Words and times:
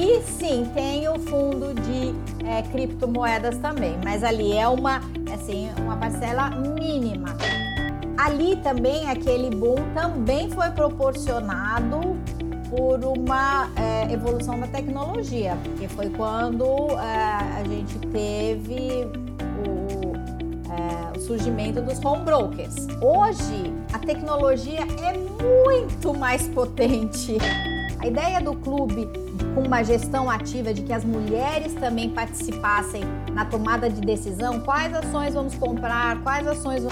E 0.00 0.22
sim, 0.22 0.64
tem 0.72 1.06
o 1.10 1.18
fundo 1.18 1.74
de 1.74 2.14
é, 2.46 2.62
criptomoedas 2.62 3.58
também, 3.58 3.98
mas 4.02 4.24
ali 4.24 4.56
é 4.56 4.66
uma, 4.66 5.02
assim, 5.30 5.68
uma 5.76 5.94
parcela 5.94 6.48
mínima. 6.48 7.36
Ali 8.16 8.56
também, 8.56 9.10
aquele 9.10 9.54
boom 9.54 9.76
também 9.92 10.50
foi 10.50 10.70
proporcionado 10.70 12.16
por 12.70 13.04
uma 13.04 13.68
é, 13.76 14.10
evolução 14.10 14.58
da 14.58 14.66
tecnologia, 14.68 15.58
porque 15.64 15.86
foi 15.86 16.08
quando 16.08 16.64
é, 16.92 17.60
a 17.60 17.64
gente 17.68 17.98
teve 18.08 19.06
o, 19.66 20.14
é, 20.72 21.18
o, 21.18 21.20
surgimento 21.20 21.82
dos 21.82 22.02
home 22.02 22.24
brokers. 22.24 22.86
Hoje, 23.02 23.70
a 23.92 23.98
tecnologia 23.98 24.80
é 24.80 25.12
muito 25.12 26.14
mais 26.14 26.48
potente. 26.48 27.36
A 28.00 28.06
ideia 28.06 28.40
do 28.40 28.54
clube 28.54 29.06
com 29.54 29.60
uma 29.60 29.82
gestão 29.82 30.30
ativa 30.30 30.72
de 30.72 30.80
que 30.80 30.92
as 30.92 31.04
mulheres 31.04 31.74
também 31.74 32.08
participassem 32.08 33.02
na 33.34 33.44
tomada 33.44 33.90
de 33.90 34.00
decisão, 34.00 34.60
quais 34.60 34.94
ações 34.94 35.34
vamos 35.34 35.54
comprar, 35.54 36.18
quais 36.22 36.48
ações 36.48 36.82
não 36.82 36.90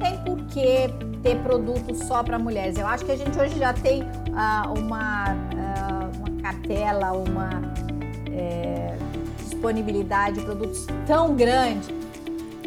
tem 0.00 0.16
porquê 0.24 0.88
ter 1.22 1.36
produtos 1.40 1.98
só 2.06 2.22
para 2.22 2.38
mulheres. 2.38 2.78
Eu 2.78 2.86
acho 2.86 3.04
que 3.04 3.12
a 3.12 3.16
gente 3.16 3.38
hoje 3.38 3.58
já 3.58 3.74
tem 3.74 4.02
uh, 4.02 4.78
uma, 4.78 5.24
uh, 5.34 6.18
uma 6.18 6.42
cartela, 6.42 7.12
uma 7.12 7.60
é, 8.32 8.96
disponibilidade 9.40 10.38
de 10.38 10.46
produtos 10.46 10.86
tão 11.06 11.34
grande. 11.34 11.94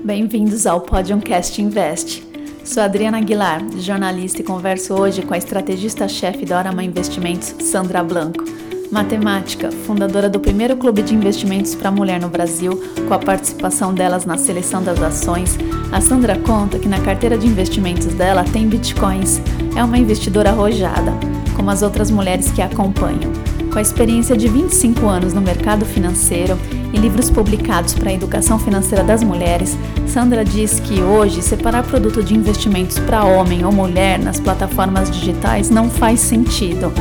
Bem-vindos 0.04 0.68
ao 0.68 0.80
Podiumcast 0.80 1.60
Invest. 1.60 2.27
Sou 2.68 2.84
Adriana 2.84 3.20
Aguilar, 3.20 3.62
jornalista 3.78 4.42
e 4.42 4.44
converso 4.44 4.94
hoje 4.94 5.22
com 5.22 5.34
a 5.34 5.38
estrategista-chefe 5.38 6.46
da 6.46 6.60
Orama 6.60 6.84
Investimentos, 6.84 7.56
Sandra 7.62 8.04
Blanco 8.04 8.44
Matemática, 8.92 9.72
fundadora 9.72 10.30
do 10.30 10.38
primeiro 10.38 10.76
clube 10.76 11.02
de 11.02 11.16
investimentos 11.16 11.74
para 11.74 11.90
mulher 11.90 12.20
no 12.20 12.28
Brasil, 12.28 12.78
com 13.08 13.14
a 13.14 13.20
participação 13.20 13.94
delas 13.94 14.26
na 14.26 14.38
seleção 14.38 14.84
das 14.84 15.02
ações, 15.02 15.58
a 15.94 16.02
Sandra 16.02 16.38
conta 16.40 16.78
que 16.78 16.90
na 16.90 17.00
carteira 17.00 17.38
de 17.38 17.48
investimentos 17.48 18.08
dela 18.08 18.44
tem 18.44 18.68
bitcoins. 18.68 19.42
É 19.74 19.82
uma 19.82 19.98
investidora 19.98 20.50
arrojada, 20.50 21.14
como 21.56 21.72
as 21.72 21.82
outras 21.82 22.12
mulheres 22.12 22.52
que 22.52 22.62
a 22.62 22.66
acompanham. 22.66 23.32
Com 23.72 23.80
a 23.80 23.82
experiência 23.82 24.36
de 24.36 24.50
25 24.50 25.08
anos 25.08 25.34
no 25.34 25.42
mercado 25.42 25.86
financeiro 25.86 26.58
e 26.94 26.98
livros 26.98 27.30
publicados 27.30 27.94
para 27.94 28.10
a 28.10 28.14
educação 28.14 28.58
financeira 28.58 29.04
das 29.04 29.24
mulheres, 29.24 29.78
Sandra 30.08 30.44
diz 30.44 30.80
que 30.80 31.02
hoje 31.02 31.42
separar 31.42 31.84
produto 31.84 32.24
de 32.24 32.36
investimentos 32.36 32.98
para 33.00 33.26
homem 33.26 33.66
ou 33.66 33.72
mulher 33.72 34.18
nas 34.20 34.40
plataformas 34.40 35.10
digitais 35.12 35.70
não 35.70 35.90
faz 35.90 36.20
sentido 36.20 36.92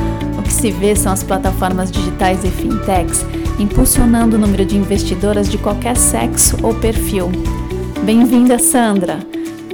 que 0.46 0.52
se 0.52 0.70
vê 0.70 0.94
são 0.94 1.12
as 1.12 1.22
plataformas 1.22 1.90
digitais 1.90 2.44
e 2.44 2.50
fintechs 2.50 3.24
impulsionando 3.58 4.36
o 4.36 4.38
número 4.38 4.64
de 4.64 4.76
investidoras 4.76 5.48
de 5.48 5.58
qualquer 5.58 5.96
sexo 5.96 6.56
ou 6.62 6.74
perfil. 6.74 7.30
Bem-vinda, 8.04 8.58
Sandra! 8.58 9.18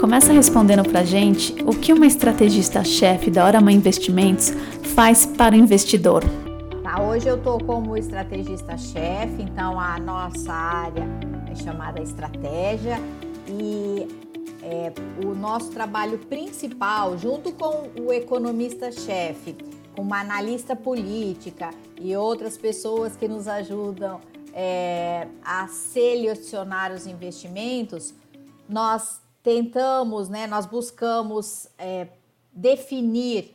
Começa 0.01 0.33
respondendo 0.33 0.85
para 0.85 1.05
gente 1.05 1.55
o 1.67 1.75
que 1.75 1.93
uma 1.93 2.07
estrategista-chefe 2.07 3.31
da 3.31 3.45
Hora 3.45 3.61
Mãe 3.61 3.75
Investimentos 3.75 4.53
faz 4.95 5.27
para 5.27 5.55
o 5.55 5.59
investidor. 5.59 6.25
Hoje 7.13 7.29
eu 7.29 7.37
estou 7.37 7.63
como 7.63 7.95
estrategista-chefe, 7.95 9.43
então 9.43 9.79
a 9.79 9.99
nossa 9.99 10.51
área 10.51 11.05
é 11.47 11.55
chamada 11.55 12.01
estratégia 12.01 12.97
e 13.47 14.09
é, 14.63 14.91
o 15.23 15.35
nosso 15.35 15.71
trabalho 15.73 16.19
principal, 16.21 17.19
junto 17.19 17.53
com 17.53 17.91
o 18.01 18.11
economista-chefe, 18.15 19.59
uma 19.95 20.21
analista 20.23 20.75
política 20.75 21.69
e 22.01 22.17
outras 22.17 22.57
pessoas 22.57 23.15
que 23.15 23.29
nos 23.29 23.47
ajudam 23.47 24.19
é, 24.55 25.29
a 25.45 25.69
selecionar 25.69 26.95
os 26.95 27.07
investimentos, 27.07 28.15
nós 28.67 29.21
tentamos, 29.43 30.31
né, 30.31 30.47
nós 30.47 30.65
buscamos 30.65 31.69
é, 31.77 32.09
definir 32.55 33.55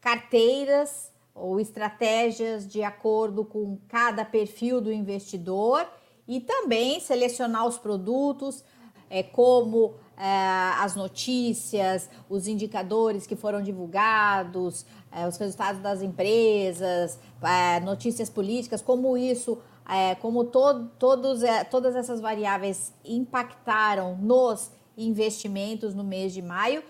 carteiras 0.00 1.14
ou 1.36 1.60
estratégias 1.60 2.66
de 2.66 2.82
acordo 2.82 3.44
com 3.44 3.78
cada 3.88 4.24
perfil 4.24 4.80
do 4.80 4.92
investidor 4.92 5.86
e 6.26 6.40
também 6.40 6.98
selecionar 6.98 7.66
os 7.66 7.78
produtos, 7.78 8.64
é, 9.08 9.22
como 9.22 9.94
é, 10.16 10.26
as 10.80 10.96
notícias, 10.96 12.08
os 12.28 12.48
indicadores 12.48 13.26
que 13.26 13.36
foram 13.36 13.62
divulgados, 13.62 14.84
é, 15.12 15.28
os 15.28 15.36
resultados 15.36 15.80
das 15.80 16.02
empresas, 16.02 17.18
é, 17.42 17.80
notícias 17.80 18.28
políticas, 18.28 18.82
como 18.82 19.16
isso, 19.16 19.58
é, 19.88 20.14
como 20.16 20.44
to 20.44 20.88
todos, 20.98 21.42
é, 21.42 21.62
todas 21.64 21.94
essas 21.94 22.20
variáveis 22.20 22.92
impactaram 23.04 24.16
nos 24.16 24.72
investimentos 24.96 25.94
no 25.94 26.02
mês 26.02 26.32
de 26.32 26.42
maio. 26.42 26.82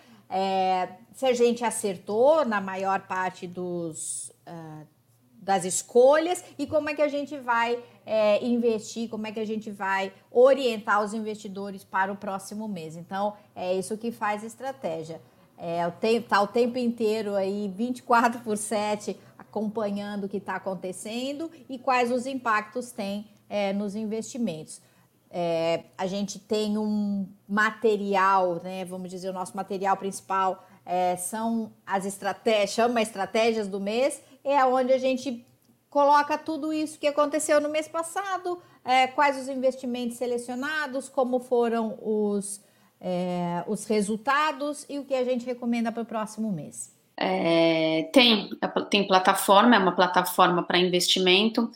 Se 1.16 1.24
a 1.24 1.32
gente 1.32 1.64
acertou 1.64 2.44
na 2.44 2.60
maior 2.60 3.00
parte 3.00 3.46
dos, 3.46 4.30
uh, 4.46 4.86
das 5.32 5.64
escolhas 5.64 6.44
e 6.58 6.66
como 6.66 6.90
é 6.90 6.94
que 6.94 7.00
a 7.00 7.08
gente 7.08 7.38
vai 7.38 7.82
é, 8.04 8.44
investir, 8.44 9.08
como 9.08 9.26
é 9.26 9.32
que 9.32 9.40
a 9.40 9.44
gente 9.46 9.70
vai 9.70 10.12
orientar 10.30 11.02
os 11.02 11.14
investidores 11.14 11.82
para 11.82 12.12
o 12.12 12.16
próximo 12.16 12.68
mês. 12.68 12.96
Então, 12.96 13.32
é 13.54 13.74
isso 13.74 13.96
que 13.96 14.12
faz 14.12 14.44
estratégia. 14.44 15.22
É, 15.56 15.90
tá 16.28 16.42
o 16.42 16.46
tempo 16.46 16.76
inteiro 16.76 17.34
aí, 17.34 17.72
24 17.74 18.42
por 18.42 18.58
7, 18.58 19.18
acompanhando 19.38 20.24
o 20.24 20.28
que 20.28 20.36
está 20.36 20.56
acontecendo 20.56 21.50
e 21.66 21.78
quais 21.78 22.12
os 22.12 22.26
impactos 22.26 22.92
tem 22.92 23.26
é, 23.48 23.72
nos 23.72 23.96
investimentos. 23.96 24.82
É, 25.30 25.84
a 25.96 26.06
gente 26.06 26.38
tem 26.38 26.76
um 26.76 27.26
material, 27.48 28.60
né, 28.62 28.84
vamos 28.84 29.10
dizer, 29.10 29.30
o 29.30 29.32
nosso 29.32 29.56
material 29.56 29.96
principal 29.96 30.62
é, 30.86 31.16
são 31.16 31.72
as 31.84 32.06
estratégias, 32.06 32.70
chama 32.70 33.02
estratégias 33.02 33.66
do 33.66 33.80
mês, 33.80 34.22
é 34.44 34.64
onde 34.64 34.92
a 34.92 34.98
gente 34.98 35.44
coloca 35.90 36.38
tudo 36.38 36.72
isso 36.72 36.98
que 36.98 37.08
aconteceu 37.08 37.60
no 37.60 37.68
mês 37.68 37.88
passado, 37.88 38.62
é, 38.84 39.08
quais 39.08 39.36
os 39.36 39.48
investimentos 39.48 40.16
selecionados, 40.16 41.08
como 41.08 41.40
foram 41.40 41.98
os, 42.00 42.60
é, 43.00 43.64
os 43.66 43.84
resultados 43.86 44.86
e 44.88 44.98
o 44.98 45.04
que 45.04 45.14
a 45.14 45.24
gente 45.24 45.44
recomenda 45.44 45.90
para 45.90 46.02
o 46.02 46.06
próximo 46.06 46.52
mês. 46.52 46.94
É, 47.16 48.08
tem, 48.12 48.50
tem 48.90 49.06
plataforma, 49.06 49.74
é 49.74 49.78
uma 49.78 49.96
plataforma 49.96 50.62
para 50.62 50.78
investimento. 50.78 51.70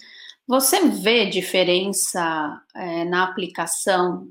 Você 0.47 0.87
vê 0.89 1.27
diferença 1.27 2.61
é, 2.75 3.05
na 3.07 3.25
aplicação, 3.25 4.29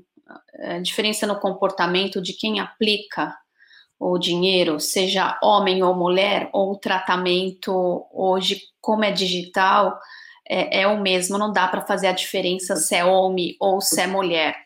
é, 0.54 0.80
diferença 0.80 1.26
no 1.26 1.38
comportamento 1.38 2.22
de 2.22 2.32
quem 2.32 2.60
aplica 2.60 3.36
o 4.00 4.18
dinheiro, 4.18 4.80
seja 4.80 5.38
homem 5.42 5.82
ou 5.82 5.94
mulher, 5.94 6.48
ou 6.54 6.72
o 6.72 6.78
tratamento 6.78 8.06
hoje, 8.10 8.62
como 8.80 9.04
é 9.04 9.12
digital, 9.12 10.00
é, 10.48 10.80
é 10.80 10.86
o 10.86 10.98
mesmo, 10.98 11.36
não 11.36 11.52
dá 11.52 11.68
para 11.68 11.82
fazer 11.82 12.06
a 12.06 12.12
diferença 12.12 12.76
se 12.76 12.96
é 12.96 13.04
homem 13.04 13.54
ou 13.60 13.78
se 13.82 14.00
é 14.00 14.06
mulher. 14.06 14.56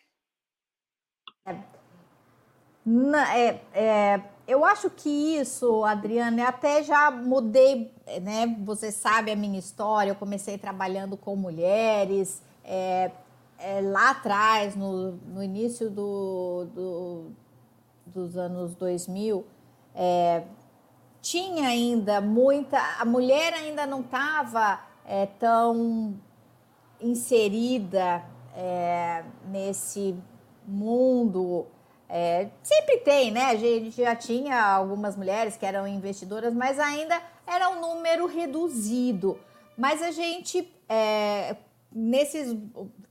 É, 3.35 3.59
é, 3.73 4.21
eu 4.47 4.65
acho 4.65 4.89
que 4.89 5.09
isso, 5.09 5.85
Adriana, 5.85 6.47
até 6.47 6.85
já 6.85 7.11
mudei, 7.11 7.93
né? 8.23 8.57
Você 8.65 8.93
sabe 8.93 9.33
a 9.33 9.37
minha 9.37 9.59
história, 9.59 10.11
eu 10.13 10.15
comecei 10.15 10.57
trabalhando 10.57 11.17
com 11.17 11.35
mulheres, 11.35 12.41
é, 12.63 13.11
é 13.59 13.81
lá 13.81 14.11
atrás, 14.11 14.77
no, 14.77 15.13
no 15.13 15.43
início 15.43 15.91
do, 15.91 16.67
do 16.73 17.44
dos 18.07 18.37
anos 18.37 18.75
2000, 18.75 19.45
é, 19.95 20.45
tinha 21.21 21.69
ainda 21.69 22.21
muita. 22.21 22.79
A 22.99 23.05
mulher 23.05 23.55
ainda 23.55 23.87
não 23.87 24.01
estava 24.01 24.81
é, 25.07 25.27
tão 25.27 26.15
inserida 27.01 28.25
é, 28.55 29.25
nesse 29.49 30.15
mundo. 30.67 31.67
É, 32.09 32.51
sempre 32.63 32.99
tem, 32.99 33.31
né? 33.31 33.47
A 33.47 33.57
gente 33.57 33.91
já 33.91 34.15
tinha 34.15 34.63
algumas 34.63 35.17
mulheres 35.17 35.57
que 35.57 35.65
eram 35.65 35.87
investidoras, 35.87 36.53
mas 36.55 36.79
ainda 36.79 37.21
era 37.47 37.71
um 37.71 37.81
número 37.81 38.27
reduzido. 38.27 39.39
Mas 39.77 40.03
a 40.03 40.11
gente, 40.11 40.73
é, 40.89 41.57
nesses 41.91 42.57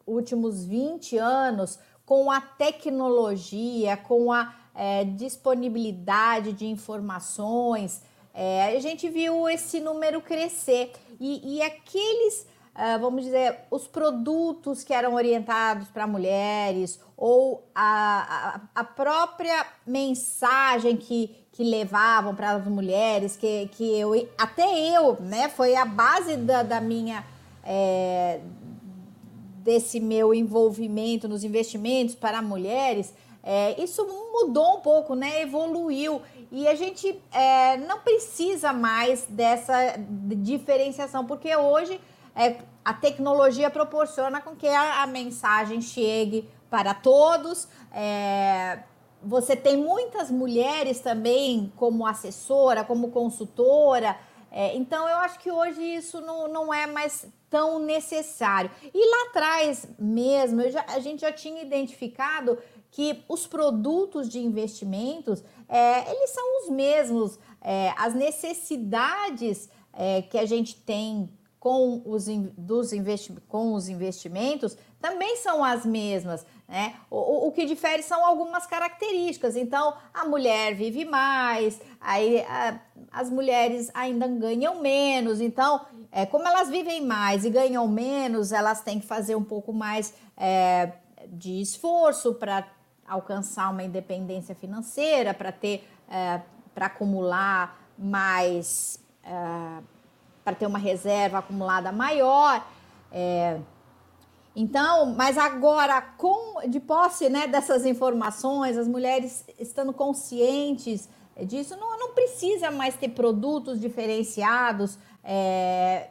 últimos 0.06 0.63
20 0.65 1.18
anos, 1.18 1.79
com 2.06 2.29
a 2.31 2.39
tecnologia, 2.39 3.97
com 3.97 4.31
a 4.31 4.53
é, 4.75 5.03
disponibilidade 5.03 6.53
de 6.53 6.65
informações, 6.65 8.01
é, 8.33 8.75
a 8.75 8.79
gente 8.79 9.07
viu 9.09 9.47
esse 9.47 9.79
número 9.79 10.19
crescer. 10.19 10.91
E, 11.19 11.57
e 11.57 11.61
aqueles, 11.61 12.47
uh, 12.75 12.99
vamos 12.99 13.23
dizer, 13.23 13.59
os 13.69 13.87
produtos 13.87 14.83
que 14.83 14.93
eram 14.93 15.13
orientados 15.13 15.87
para 15.89 16.07
mulheres, 16.07 16.99
ou 17.15 17.63
a, 17.75 18.61
a, 18.75 18.81
a, 18.81 18.83
própria 18.83 19.65
mensagem 19.85 20.97
que, 20.97 21.33
que 21.51 21.63
levavam 21.63 22.35
para 22.35 22.51
as 22.51 22.67
mulheres, 22.67 23.37
que, 23.37 23.67
que 23.67 23.97
eu, 23.97 24.27
até 24.37 24.97
eu, 24.97 25.21
né, 25.21 25.47
foi 25.49 25.75
a 25.75 25.85
base 25.85 26.35
da, 26.35 26.63
da 26.63 26.81
minha 26.81 27.23
é, 27.63 28.41
desse 29.63 29.99
meu 29.99 30.33
envolvimento 30.33 31.27
nos 31.27 31.43
investimentos 31.43 32.15
para 32.15 32.41
mulheres, 32.41 33.13
é, 33.44 33.81
isso 33.81 34.06
mudou 34.31 34.78
um 34.78 34.80
pouco, 34.80 35.16
né? 35.16 35.42
Evoluiu. 35.42 36.22
E 36.50 36.66
a 36.68 36.75
gente 36.75 37.22
é, 37.31 37.75
não 37.78 38.00
precisa 38.00 38.72
mais 38.72 39.25
dessa 39.28 39.95
diferenciação, 39.98 41.25
porque 41.25 41.54
hoje 41.54 42.00
é, 42.34 42.57
a 42.86 42.94
tecnologia 42.94 43.69
proporciona 43.69 44.40
com 44.40 44.56
que 44.56 44.68
a, 44.68 45.04
a 45.04 45.07
mensagem 45.07 45.81
chegue 45.81 46.50
para 46.69 46.94
todos. 46.94 47.68
É, 47.92 48.80
você 49.22 49.56
tem 49.56 49.78
muitas 49.78 50.31
mulheres 50.31 51.00
também 51.00 51.72
como 51.75 52.06
assessora, 52.06 52.84
como 52.84 53.12
consultora. 53.12 54.18
É, 54.51 54.75
então, 54.75 55.10
eu 55.10 55.18
acho 55.18 55.40
que 55.40 55.51
hoje 55.51 55.81
isso 55.81 56.22
não, 56.22 56.48
não 56.48 56.74
é 56.74 56.86
mais 56.86 57.25
tão 57.50 57.80
necessário. 57.80 58.69
E 58.94 59.10
lá 59.10 59.30
atrás 59.30 59.88
mesmo, 59.98 60.68
já, 60.69 60.84
a 60.88 61.00
gente 61.00 61.22
já 61.22 61.31
tinha 61.31 61.62
identificado 61.62 62.57
que 62.94 63.24
os 63.28 63.48
produtos 63.48 64.30
de 64.30 64.40
investimentos, 64.40 65.44
é, 65.68 66.12
eles 66.12 66.30
são 66.30 66.62
os 66.62 66.69
mesmos. 66.69 67.40
É, 67.60 67.92
as 67.98 68.13
necessidades 68.13 69.68
é, 69.92 70.22
que 70.22 70.38
a 70.38 70.45
gente 70.45 70.75
tem 70.75 71.28
com 71.60 72.04
os, 72.06 72.25
dos 72.56 72.94
investi 72.94 73.34
com 73.48 73.74
os 73.74 73.90
investimentos 73.90 74.78
também 75.01 75.38
são 75.38 75.63
as 75.63 75.86
mesmas. 75.86 76.45
Né? 76.68 76.94
O, 77.10 77.48
o, 77.48 77.51
que 77.51 77.66
difere 77.66 78.04
são 78.04 78.24
algumas 78.24 78.68
características. 78.68 79.56
Então, 79.56 79.95
a 80.13 80.25
mulher 80.25 80.75
vive 80.75 81.04
mais, 81.04 81.81
aí 82.00 82.42
a, 82.42 82.80
as 83.12 83.30
mulheres 83.30 83.90
ainda 83.95 84.28
ganham 84.28 84.81
menos. 84.81 85.42
Então, 85.42 85.84
é, 86.12 86.28
como 86.28 86.48
elas 86.48 86.69
vivem 86.69 87.01
mais 87.01 87.44
e 87.44 87.50
ganham 87.50 87.88
menos, 87.88 88.51
elas 88.51 88.81
têm 88.81 89.00
que 89.00 89.07
fazer 89.07 89.36
um 89.36 89.44
pouco 89.44 89.74
mais 89.74 90.13
é, 90.38 90.92
de 91.28 91.60
esforço 91.60 92.36
para 92.36 92.68
alcançar 93.07 93.69
uma 93.69 93.83
independência 93.83 94.55
financeira, 94.55 95.33
para 95.33 95.51
ter, 95.51 95.88
é, 96.09 96.41
para 96.73 96.88
acumular 96.88 97.79
mais 97.97 99.00
é, 99.23 99.83
para 100.44 100.55
ter 100.55 100.65
uma 100.65 100.79
reserva 100.79 101.39
acumulada 101.39 101.91
maior. 101.91 102.65
É, 103.11 103.59
então, 104.55 105.07
mas 105.07 105.38
agora, 105.38 106.01
com 106.01 106.67
de 106.67 106.79
posse 106.79 107.29
né, 107.29 107.47
dessas 107.47 107.85
informações, 107.85 108.77
as 108.77 108.88
mulheres 108.88 109.45
estando 109.57 109.94
conscientes 109.94 111.09
disso, 111.45 111.75
não, 111.77 111.97
não 111.97 112.13
precisa 112.13 112.69
mais 112.69 112.95
ter 112.95 113.09
produtos 113.09 113.79
diferenciados, 113.79 114.99
é, 115.23 116.09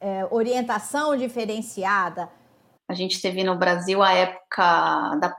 é, 0.00 0.26
orientação 0.30 1.16
diferenciada. 1.16 2.30
A 2.88 2.94
gente 2.94 3.20
teve 3.20 3.42
no 3.42 3.56
Brasil 3.56 4.02
a 4.02 4.12
época 4.12 5.16
da 5.16 5.34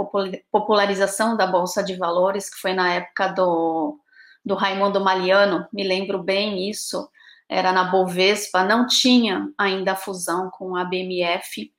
popularização 0.52 1.38
da 1.38 1.48
Bolsa 1.48 1.84
de 1.84 1.96
Valores, 1.96 2.50
que 2.50 2.60
foi 2.60 2.74
na 2.74 2.94
época 2.94 3.30
do, 3.30 4.00
do 4.46 4.56
Raimundo 4.56 5.00
Maliano, 5.00 5.68
me 5.72 5.84
lembro 5.84 6.22
bem 6.22 6.70
isso 6.70 7.10
era 7.50 7.72
na 7.72 7.86
Bovespa, 7.86 8.64
não 8.64 8.86
tinha 8.88 9.50
ainda 9.58 9.94
a 9.94 9.96
fusão 9.96 10.50
com 10.52 10.76
a 10.76 10.84
BMF. 10.84 11.72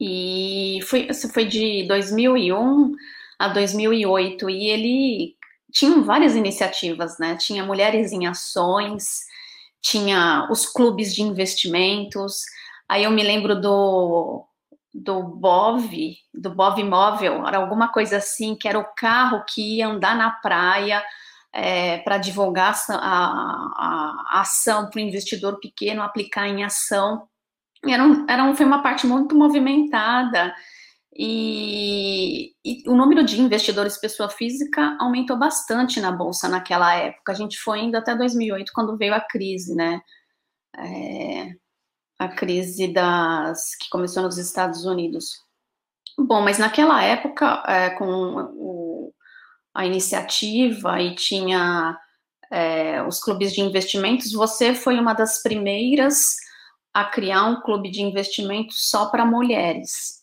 E 0.00 0.78
foi, 0.84 1.12
foi 1.12 1.44
de 1.46 1.86
2001 1.88 2.92
a 3.38 3.48
2008 3.48 4.48
e 4.48 4.66
ele 4.68 5.36
tinha 5.72 6.00
várias 6.00 6.36
iniciativas, 6.36 7.18
né? 7.18 7.36
Tinha 7.36 7.64
mulheres 7.64 8.12
em 8.12 8.26
ações, 8.26 9.24
tinha 9.82 10.48
os 10.50 10.66
clubes 10.66 11.14
de 11.14 11.22
investimentos. 11.22 12.42
Aí 12.88 13.04
eu 13.04 13.10
me 13.10 13.22
lembro 13.22 13.60
do 13.60 14.46
do 15.02 15.22
BOV, 15.22 16.16
do 16.34 16.54
BOV 16.54 16.84
Móvel, 16.84 17.46
era 17.46 17.58
alguma 17.58 17.88
coisa 17.88 18.18
assim, 18.18 18.54
que 18.56 18.68
era 18.68 18.78
o 18.78 18.94
carro 18.96 19.44
que 19.48 19.76
ia 19.76 19.88
andar 19.88 20.16
na 20.16 20.30
praia 20.30 21.02
é, 21.52 21.98
para 21.98 22.18
divulgar 22.18 22.74
a, 22.90 22.94
a, 22.94 24.38
a 24.38 24.40
ação 24.40 24.88
para 24.90 24.98
o 24.98 25.02
investidor 25.02 25.58
pequeno 25.60 26.02
aplicar 26.02 26.48
em 26.48 26.64
ação. 26.64 27.26
Era, 27.86 28.02
um, 28.02 28.26
era 28.28 28.44
um, 28.44 28.54
foi 28.54 28.66
uma 28.66 28.82
parte 28.82 29.06
muito 29.06 29.36
movimentada 29.36 30.54
e, 31.14 32.52
e, 32.64 32.88
o 32.88 32.94
número 32.94 33.24
de 33.24 33.40
investidores 33.40 33.98
pessoa 33.98 34.28
física 34.28 34.96
aumentou 35.00 35.36
bastante 35.36 36.00
na 36.00 36.12
bolsa 36.12 36.48
naquela 36.48 36.94
época. 36.94 37.32
A 37.32 37.34
gente 37.34 37.58
foi 37.58 37.80
indo 37.80 37.96
até 37.96 38.14
2008 38.14 38.72
quando 38.72 38.96
veio 38.96 39.14
a 39.14 39.20
crise, 39.20 39.74
né? 39.74 40.00
É, 40.76 41.54
a 42.18 42.28
crise 42.28 42.92
das 42.92 43.74
que 43.76 43.88
começou 43.88 44.22
nos 44.22 44.38
Estados 44.38 44.84
Unidos. 44.84 45.46
Bom, 46.18 46.42
mas 46.42 46.58
naquela 46.58 47.02
época, 47.02 47.62
é, 47.66 47.90
com 47.90 48.04
o, 48.54 49.14
a 49.72 49.86
iniciativa 49.86 51.00
e 51.00 51.14
tinha 51.14 51.96
é, 52.50 53.02
os 53.02 53.20
clubes 53.20 53.52
de 53.52 53.60
investimentos, 53.60 54.32
você 54.32 54.74
foi 54.74 54.98
uma 54.98 55.14
das 55.14 55.42
primeiras 55.42 56.36
a 56.92 57.04
criar 57.04 57.44
um 57.44 57.60
clube 57.60 57.90
de 57.90 58.02
investimentos 58.02 58.88
só 58.88 59.06
para 59.06 59.24
mulheres. 59.24 60.17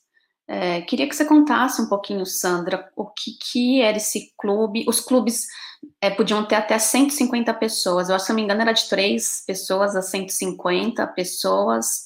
É, 0.48 0.82
queria 0.82 1.08
que 1.08 1.16
você 1.16 1.26
contasse 1.26 1.82
um 1.82 1.88
pouquinho, 1.88 2.26
Sandra, 2.26 2.92
o 2.96 3.06
que, 3.08 3.32
que 3.42 3.82
era 3.82 3.98
esse 3.98 4.34
clube. 4.38 4.86
Os 4.88 5.00
clubes 5.00 5.48
é, 6.00 6.10
podiam 6.10 6.46
ter 6.46 6.56
até 6.56 6.78
150 6.78 7.54
pessoas. 7.56 8.10
Eu 8.10 8.16
acho, 8.16 8.26
se 8.26 8.30
não 8.30 8.36
me 8.36 8.44
engano, 8.44 8.62
era 8.62 8.72
de 8.72 8.88
três 8.88 9.44
pessoas 9.46 9.96
a 9.96 10.02
150 10.02 11.06
pessoas. 11.08 12.04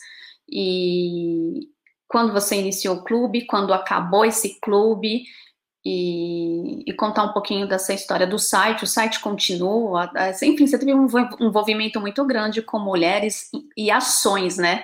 E 0.49 1.69
quando 2.07 2.33
você 2.33 2.55
iniciou 2.55 2.97
o 2.97 3.03
clube, 3.03 3.45
quando 3.45 3.73
acabou 3.73 4.25
esse 4.25 4.59
clube, 4.59 5.23
e, 5.85 6.83
e, 6.85 6.93
contar 6.93 7.23
um 7.23 7.33
pouquinho 7.33 7.67
dessa 7.67 7.93
história 7.93 8.27
do 8.27 8.37
site. 8.37 8.83
O 8.83 8.87
site 8.87 9.19
continua, 9.19 10.11
enfim, 10.43 10.67
você 10.67 10.77
teve 10.77 10.93
um 10.93 11.07
envolvimento 11.39 12.01
muito 12.01 12.25
grande 12.25 12.61
com 12.61 12.79
mulheres 12.79 13.49
e, 13.53 13.85
e 13.85 13.91
ações, 13.91 14.57
né? 14.57 14.83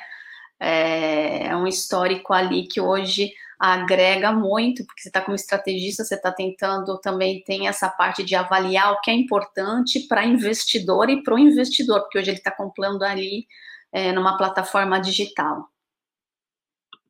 É, 0.59 1.47
é, 1.47 1.55
um 1.55 1.67
histórico 1.67 2.33
ali 2.33 2.65
que 2.65 2.79
hoje 2.79 3.33
agrega 3.59 4.31
muito, 4.31 4.85
porque 4.85 5.01
você 5.01 5.09
está 5.09 5.21
como 5.21 5.35
estrategista, 5.35 6.03
você 6.03 6.15
está 6.15 6.31
tentando 6.31 6.99
também 6.99 7.43
tem 7.43 7.67
essa 7.67 7.89
parte 7.89 8.23
de 8.23 8.35
avaliar 8.35 8.93
o 8.93 9.01
que 9.01 9.09
é 9.09 9.13
importante 9.13 10.01
para 10.07 10.25
investidor 10.25 11.09
e 11.09 11.23
para 11.23 11.35
o 11.35 11.39
investidor, 11.39 12.01
porque 12.01 12.19
hoje 12.19 12.31
ele 12.31 12.37
está 12.37 12.51
comprando 12.51 13.03
ali 13.03 13.47
é, 13.91 14.11
numa 14.11 14.37
plataforma 14.37 14.99
digital. 14.99 15.69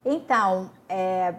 Então, 0.05 0.69
é, 0.87 1.33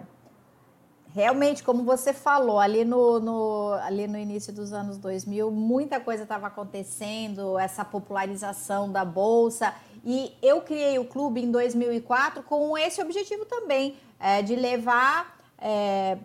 realmente, 1.17 1.63
como 1.63 1.83
você 1.83 2.13
falou, 2.13 2.59
ali 2.59 2.83
no, 2.83 3.19
no, 3.19 3.73
ali 3.81 4.07
no 4.07 4.17
início 4.17 4.53
dos 4.53 4.73
anos 4.73 4.97
2000, 4.97 5.49
muita 5.49 5.99
coisa 5.99 6.23
estava 6.23 6.47
acontecendo, 6.47 7.57
essa 7.57 7.85
popularização 7.85 8.91
da 8.91 9.05
bolsa. 9.05 9.73
E 10.09 10.33
eu 10.41 10.61
criei 10.61 10.97
o 10.97 11.03
clube 11.03 11.43
em 11.43 11.51
2004 11.51 12.41
com 12.41 12.77
esse 12.77 13.01
objetivo 13.01 13.43
também, 13.43 13.97
é, 14.17 14.41
de 14.41 14.55
levar 14.55 15.37
é, 15.57 16.17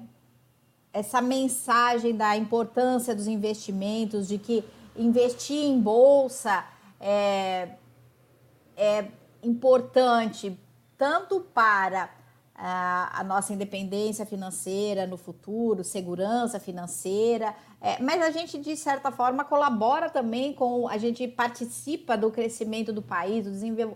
essa 0.92 1.20
mensagem 1.20 2.14
da 2.14 2.36
importância 2.36 3.12
dos 3.12 3.26
investimentos, 3.26 4.28
de 4.28 4.38
que 4.38 4.62
investir 4.96 5.64
em 5.64 5.80
bolsa 5.80 6.64
é, 7.00 7.70
é 8.76 9.06
importante 9.42 10.56
tanto 10.96 11.40
para 11.40 12.08
a 12.54 13.24
nossa 13.24 13.52
independência 13.52 14.24
financeira 14.24 15.04
no 15.04 15.16
futuro, 15.16 15.82
segurança 15.82 16.60
financeira, 16.60 17.56
é, 17.82 18.00
mas 18.00 18.22
a 18.22 18.30
gente 18.30 18.58
de 18.58 18.76
certa 18.76 19.10
forma 19.10 19.44
colabora 19.44 20.08
também 20.08 20.52
com, 20.52 20.88
a 20.88 20.96
gente 20.96 21.26
participa 21.26 22.16
do 22.16 22.30
crescimento 22.30 22.92
do 22.92 23.02
país, 23.02 23.44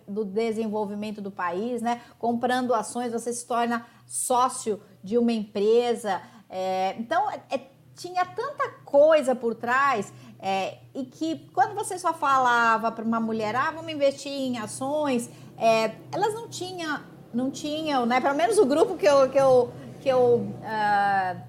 do, 0.09 0.25
desenvolvimento 0.25 1.21
do 1.21 1.31
país, 1.31 1.81
né? 1.81 2.01
Comprando 2.19 2.75
ações, 2.75 3.13
você 3.13 3.33
se 3.33 3.47
torna 3.47 3.87
sócio 4.05 4.83
de 5.05 5.17
uma 5.17 5.31
empresa. 5.31 6.21
É, 6.51 6.97
então, 6.99 7.31
é, 7.31 7.41
é 7.49 7.61
tinha 7.95 8.27
tanta 8.27 8.69
coisa 8.85 9.37
por 9.37 9.55
trás 9.55 10.13
é, 10.41 10.79
e 10.93 11.05
que 11.05 11.49
quando 11.55 11.75
você 11.75 11.97
só 11.97 12.13
falava 12.13 12.91
para 12.91 13.05
uma 13.05 13.21
mulher, 13.21 13.55
ah, 13.55 13.71
vamos 13.71 13.91
investir 13.91 14.33
em 14.33 14.59
ações, 14.59 15.31
é, 15.57 15.95
elas 16.13 16.35
não 16.35 16.49
tinham 16.49 17.01
não 17.33 17.51
tinham, 17.51 18.05
né? 18.07 18.21
Pelo 18.21 18.35
menos 18.35 18.59
o 18.59 18.67
grupo 18.67 18.97
que 18.97 19.07
eu 19.07 19.31
que 19.31 19.39
eu 19.39 19.73
que 20.01 20.09
eu, 20.09 20.37
uh, 20.37 21.41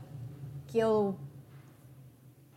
que 0.67 0.77
eu 0.77 1.15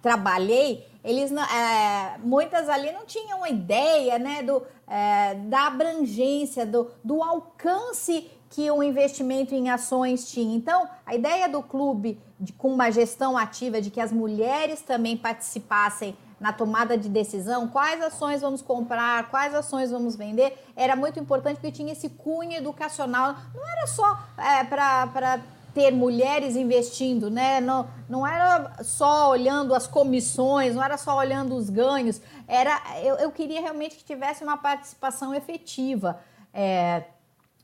trabalhei, 0.03 0.87
eles 1.03 1.33
é, 1.33 2.19
muitas 2.19 2.69
ali 2.69 2.93
não 2.93 3.05
tinham 3.07 3.47
ideia, 3.47 4.19
né, 4.19 4.43
do 4.43 4.63
é, 4.87 5.35
da 5.35 5.69
abrangência, 5.69 6.67
do, 6.67 6.91
do 7.03 7.23
alcance 7.23 8.29
que 8.51 8.69
o 8.71 8.83
investimento 8.83 9.55
em 9.55 9.71
ações 9.71 10.29
tinha. 10.31 10.57
Então, 10.57 10.89
a 11.07 11.15
ideia 11.15 11.49
do 11.49 11.63
clube 11.63 12.21
de, 12.39 12.53
com 12.53 12.73
uma 12.73 12.91
gestão 12.91 13.39
ativa 13.39 13.81
de 13.81 13.91
que 13.91 14.01
as 14.01 14.11
mulheres 14.11 14.83
também 14.83 15.17
participassem 15.17 16.17
na 16.41 16.53
tomada 16.53 16.97
de 16.97 17.09
decisão, 17.09 17.69
quais 17.69 18.03
ações 18.03 18.41
vamos 18.41 18.63
comprar, 18.63 19.31
quais 19.31 19.55
ações 19.55 19.91
vamos 19.91 20.17
vender, 20.17 20.59
era 20.75 20.97
muito 20.97 21.21
importante 21.21 21.57
porque 21.57 21.71
tinha 21.71 21.93
esse 21.93 22.09
cunho 22.09 22.55
educacional. 22.55 23.37
Não 23.55 23.69
era 23.69 23.87
só 23.87 24.19
é, 24.39 24.65
para 24.65 25.41
ter 25.75 25.91
mulheres 25.93 26.57
investindo, 26.57 27.31
né? 27.31 27.61
Não, 27.61 27.89
não 28.09 28.27
era 28.27 28.83
só 28.83 29.31
olhando 29.31 29.75
as 29.75 29.87
comissões, 29.87 30.75
não 30.75 30.83
era 30.83 30.97
só 30.97 31.17
olhando 31.17 31.55
os 31.55 31.71
ganhos, 31.71 32.21
era 32.47 32.81
eu, 33.03 33.17
eu 33.17 33.31
queria 33.31 33.61
realmente 33.61 33.97
que 33.97 34.05
tivesse 34.05 34.43
uma 34.43 34.57
participação 34.57 35.35
efetiva. 35.35 36.21
É, 36.53 37.05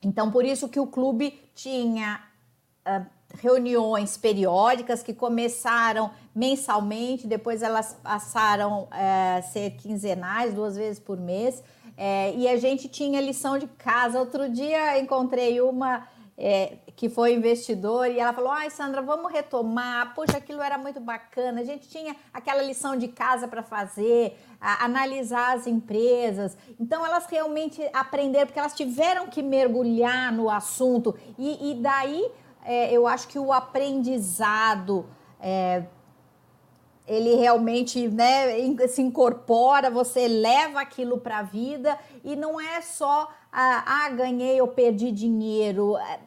então, 0.03 0.31
por 0.31 0.45
isso 0.45 0.69
que 0.69 0.79
o 0.79 0.87
clube 0.87 1.43
tinha 1.55 2.21
uh, 2.87 3.07
reuniões 3.41 4.17
periódicas 4.17 5.03
que 5.03 5.13
começaram 5.13 6.11
mensalmente, 6.35 7.27
depois 7.27 7.63
elas 7.63 7.97
passaram 8.03 8.89
a 8.91 9.41
uh, 9.41 9.53
ser 9.53 9.71
quinzenais, 9.73 10.55
duas 10.55 10.77
vezes 10.77 11.01
por 11.01 11.19
mês. 11.19 11.63
É, 11.97 12.35
e 12.37 12.47
a 12.47 12.57
gente 12.59 12.89
tinha 12.89 13.21
lição 13.21 13.59
de 13.59 13.67
casa. 13.67 14.21
Outro 14.21 14.51
dia 14.51 15.01
encontrei 15.01 15.61
uma 15.63 16.07
é, 16.39 16.77
que 16.95 17.09
foi 17.09 17.35
investidor 17.35 18.09
e 18.11 18.21
ela 18.21 18.33
falou: 18.33 18.51
Ai, 18.51 18.69
Sandra, 18.69 19.01
vamos 19.01 19.33
retomar. 19.33 20.15
Poxa, 20.15 20.37
aquilo 20.37 20.61
era 20.61 20.77
muito 20.77 21.01
bacana. 21.01 21.61
A 21.61 21.65
gente 21.65 21.89
tinha 21.89 22.15
aquela 22.33 22.63
lição 22.63 22.97
de 22.97 23.09
casa 23.09 23.49
para 23.49 23.63
fazer, 23.63 24.39
a, 24.61 24.85
analisar 24.85 25.57
as 25.57 25.67
empresas. 25.67 26.57
Então, 26.79 27.05
elas 27.05 27.27
realmente 27.27 27.83
aprenderam, 27.93 28.47
porque 28.47 28.59
elas 28.59 28.75
tiveram 28.75 29.29
que 29.29 29.43
mergulhar 29.43 30.31
no 30.33 30.51
assunto. 30.51 31.15
E, 31.39 31.71
e 31.71 31.75
daí, 31.77 32.31
é, 32.65 32.93
eu 32.93 33.07
acho 33.07 33.29
que 33.29 33.39
o 33.39 33.53
aprendizado. 33.53 35.07
É, 35.41 35.85
ele 37.07 37.37
realmente 37.37 38.09
né, 38.09 38.59
se 38.89 39.01
incorpora, 39.01 39.91
você 39.91 40.27
leva 40.27 40.81
aquilo 40.81 41.19
para 41.19 41.39
a 41.39 41.43
vida 41.43 41.99
e 42.25 42.35
não 42.35 42.61
é 42.61 42.81
só 42.81 43.31
ah, 43.53 43.85
ah, 43.87 44.11
ganhei 44.11 44.61
ou 44.61 44.69
perdi 44.69 45.13
dinheiro. 45.13 45.97
É, 45.97 46.19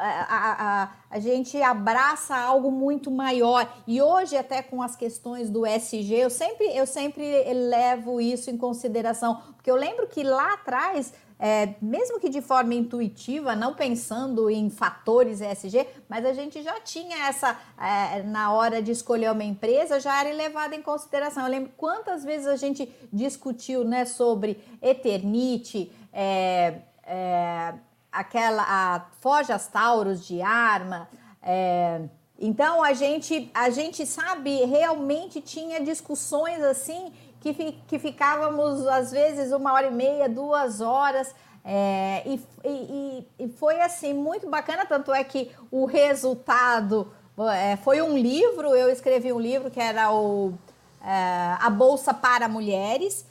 a, 0.00 0.24
a, 0.24 0.82
a, 0.82 0.90
a, 1.10 1.20
gente 1.20 1.60
abraça 1.60 2.34
algo 2.34 2.70
muito 2.70 3.10
maior. 3.10 3.70
E 3.86 4.00
hoje, 4.00 4.34
até 4.34 4.62
com 4.62 4.80
as 4.80 4.96
questões 4.96 5.50
do 5.50 5.66
SG, 5.66 6.14
eu 6.14 6.30
sempre, 6.30 6.74
eu 6.74 6.86
sempre 6.86 7.52
levo 7.52 8.18
isso 8.18 8.50
em 8.50 8.56
consideração. 8.56 9.42
Porque 9.56 9.70
eu 9.70 9.76
lembro 9.76 10.06
que 10.06 10.22
lá 10.22 10.54
atrás 10.54 11.12
é, 11.42 11.74
mesmo 11.80 12.20
que 12.20 12.28
de 12.28 12.42
forma 12.42 12.74
intuitiva, 12.74 13.56
não 13.56 13.72
pensando 13.72 14.50
em 14.50 14.68
fatores 14.68 15.40
ESG, 15.40 15.86
mas 16.06 16.26
a 16.26 16.34
gente 16.34 16.62
já 16.62 16.78
tinha 16.80 17.28
essa, 17.28 17.58
é, 17.80 18.22
na 18.22 18.52
hora 18.52 18.82
de 18.82 18.90
escolher 18.90 19.32
uma 19.32 19.42
empresa, 19.42 19.98
já 19.98 20.20
era 20.20 20.36
levada 20.36 20.76
em 20.76 20.82
consideração. 20.82 21.44
Eu 21.44 21.50
lembro 21.50 21.72
quantas 21.78 22.22
vezes 22.22 22.46
a 22.46 22.56
gente 22.56 22.92
discutiu 23.10 23.84
né, 23.84 24.04
sobre 24.04 24.62
Eternite, 24.82 25.90
é, 26.12 26.80
é 27.04 27.72
aquela 28.12 28.62
a 28.68 29.06
Forjas 29.20 29.66
Tauros 29.66 30.26
de 30.26 30.42
arma. 30.42 31.08
É, 31.42 32.02
então 32.38 32.82
a 32.82 32.92
gente, 32.92 33.50
a 33.54 33.70
gente 33.70 34.04
sabe, 34.04 34.64
realmente 34.66 35.40
tinha 35.40 35.80
discussões 35.80 36.62
assim 36.62 37.10
que, 37.40 37.54
que 37.86 37.98
ficávamos 37.98 38.86
às 38.86 39.10
vezes 39.10 39.52
uma 39.52 39.72
hora 39.72 39.88
e 39.88 39.90
meia, 39.90 40.28
duas 40.28 40.80
horas. 40.80 41.34
É, 41.64 42.22
e, 42.24 42.40
e, 42.64 43.28
e, 43.38 43.48
foi 43.48 43.80
assim 43.82 44.14
muito 44.14 44.48
bacana, 44.48 44.86
tanto 44.86 45.12
é 45.12 45.22
que 45.22 45.50
o 45.70 45.84
resultado 45.84 47.12
é, 47.54 47.76
foi 47.76 48.00
um 48.00 48.16
livro, 48.16 48.74
eu 48.74 48.88
escrevi 48.88 49.30
um 49.30 49.40
livro 49.40 49.70
que 49.70 49.78
era 49.78 50.10
o 50.10 50.54
é, 51.02 51.56
A 51.60 51.68
Bolsa 51.68 52.14
para 52.14 52.48
Mulheres, 52.48 53.26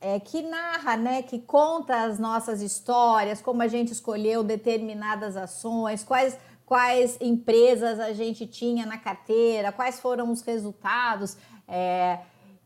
é, 0.00 0.18
que 0.18 0.42
narra, 0.42 0.96
né, 0.96 1.22
que 1.22 1.38
conta 1.38 2.04
as 2.04 2.18
nossas 2.18 2.60
histórias, 2.60 3.40
como 3.40 3.62
a 3.62 3.68
gente 3.68 3.92
escolheu 3.92 4.42
determinadas 4.42 5.36
ações, 5.36 6.02
quais, 6.02 6.36
quais 6.66 7.18
empresas 7.20 8.00
a 8.00 8.12
gente 8.12 8.46
tinha 8.46 8.84
na 8.84 8.98
carteira, 8.98 9.70
quais 9.70 10.00
foram 10.00 10.30
os 10.32 10.40
resultados. 10.42 11.36
É, 11.68 12.18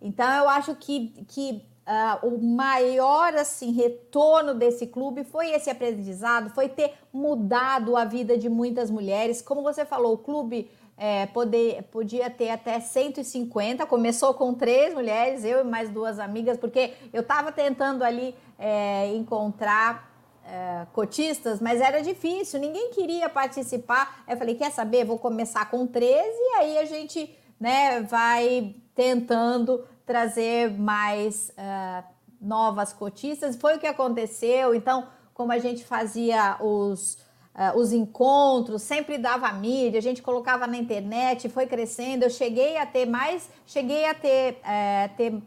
então 0.05 0.31
eu 0.43 0.49
acho 0.51 0.75
que, 0.77 1.25
que 1.27 1.65
uh, 1.87 2.27
o 2.27 2.39
maior 2.39 3.35
assim 3.35 3.73
retorno 3.73 4.55
desse 4.55 4.87
clube 4.87 5.25
foi 5.25 5.51
esse 5.53 5.71
aprendizado, 5.71 6.51
foi 6.51 6.69
ter 6.69 6.93
mudado 7.11 7.97
a 7.97 8.05
vida 8.05 8.37
de 8.37 8.51
muitas 8.51 8.91
mulheres. 8.91 9.41
Como 9.41 9.63
você 9.63 9.85
falou, 9.87 10.13
o 10.13 10.19
clube 10.19 10.71
é, 10.97 11.25
poder, 11.27 11.85
podia 11.85 12.29
ter 12.29 12.51
até 12.51 12.79
150. 12.81 13.87
Começou 13.87 14.35
com 14.35 14.53
três 14.53 14.93
mulheres, 14.93 15.43
eu 15.43 15.61
e 15.61 15.65
mais 15.65 15.89
duas 15.89 16.19
amigas, 16.19 16.59
porque 16.59 16.93
eu 17.11 17.23
estava 17.23 17.51
tentando 17.51 18.05
ali 18.05 18.35
é, 18.59 19.09
encontrar 19.15 20.13
é, 20.47 20.87
cotistas, 20.93 21.61
mas 21.61 21.81
era 21.81 22.03
difícil, 22.03 22.61
ninguém 22.61 22.91
queria 22.91 23.29
participar. 23.29 24.23
Eu 24.29 24.37
falei, 24.37 24.55
quer 24.55 24.71
saber? 24.71 25.05
Vou 25.05 25.19
começar 25.19 25.71
com 25.71 25.87
13 25.87 26.21
e 26.23 26.57
aí 26.59 26.79
a 26.79 26.85
gente 26.85 27.35
né, 27.59 28.03
vai 28.03 28.75
tentando 28.95 29.85
trazer 30.07 30.71
mais 30.71 31.51
uh, 31.51 32.05
novas 32.41 32.93
cotistas. 32.93 33.57
Foi 33.57 33.77
o 33.77 33.79
que 33.79 33.87
aconteceu. 33.87 34.75
Então, 34.75 35.07
como 35.33 35.53
a 35.53 35.59
gente 35.59 35.85
fazia 35.85 36.57
os, 36.61 37.15
uh, 37.55 37.77
os 37.77 37.93
encontros, 37.93 38.83
sempre 38.83 39.19
dava 39.19 39.51
mídia, 39.53 39.99
a 39.99 40.03
gente 40.03 40.23
colocava 40.23 40.67
na 40.67 40.77
internet, 40.77 41.49
foi 41.49 41.67
crescendo. 41.67 42.25
Eu 42.25 42.31
cheguei 42.31 42.77
a 42.77 42.87
ter 42.87 43.07
mais, 43.07 43.49
cheguei 43.67 44.05
a 44.07 44.15
ter, 44.15 44.61
uh, 44.61 45.17
ter 45.17 45.43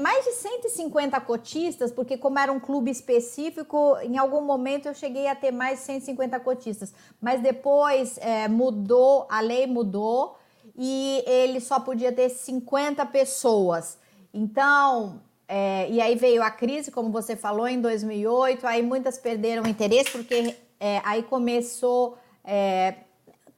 mais 0.00 0.24
de 0.24 0.32
150 0.32 1.20
cotistas, 1.20 1.92
porque 1.92 2.16
como 2.16 2.38
era 2.38 2.50
um 2.50 2.58
clube 2.58 2.90
específico, 2.90 3.98
em 4.02 4.16
algum 4.16 4.40
momento 4.40 4.86
eu 4.86 4.94
cheguei 4.94 5.26
a 5.26 5.34
ter 5.34 5.50
mais 5.50 5.80
de 5.80 5.84
150 5.84 6.40
cotistas. 6.40 6.94
Mas 7.20 7.42
depois 7.42 8.16
é, 8.18 8.48
mudou, 8.48 9.26
a 9.28 9.40
lei 9.40 9.66
mudou 9.66 10.39
e 10.82 11.22
ele 11.26 11.60
só 11.60 11.78
podia 11.78 12.10
ter 12.10 12.30
50 12.30 13.04
pessoas. 13.04 13.98
Então, 14.32 15.20
é, 15.46 15.86
e 15.90 16.00
aí 16.00 16.14
veio 16.16 16.42
a 16.42 16.50
crise, 16.50 16.90
como 16.90 17.10
você 17.10 17.36
falou, 17.36 17.68
em 17.68 17.78
2008, 17.82 18.66
aí 18.66 18.80
muitas 18.80 19.18
perderam 19.18 19.68
interesse, 19.68 20.10
porque 20.10 20.56
é, 20.80 21.02
aí 21.04 21.22
começou. 21.22 22.16
É, 22.42 22.94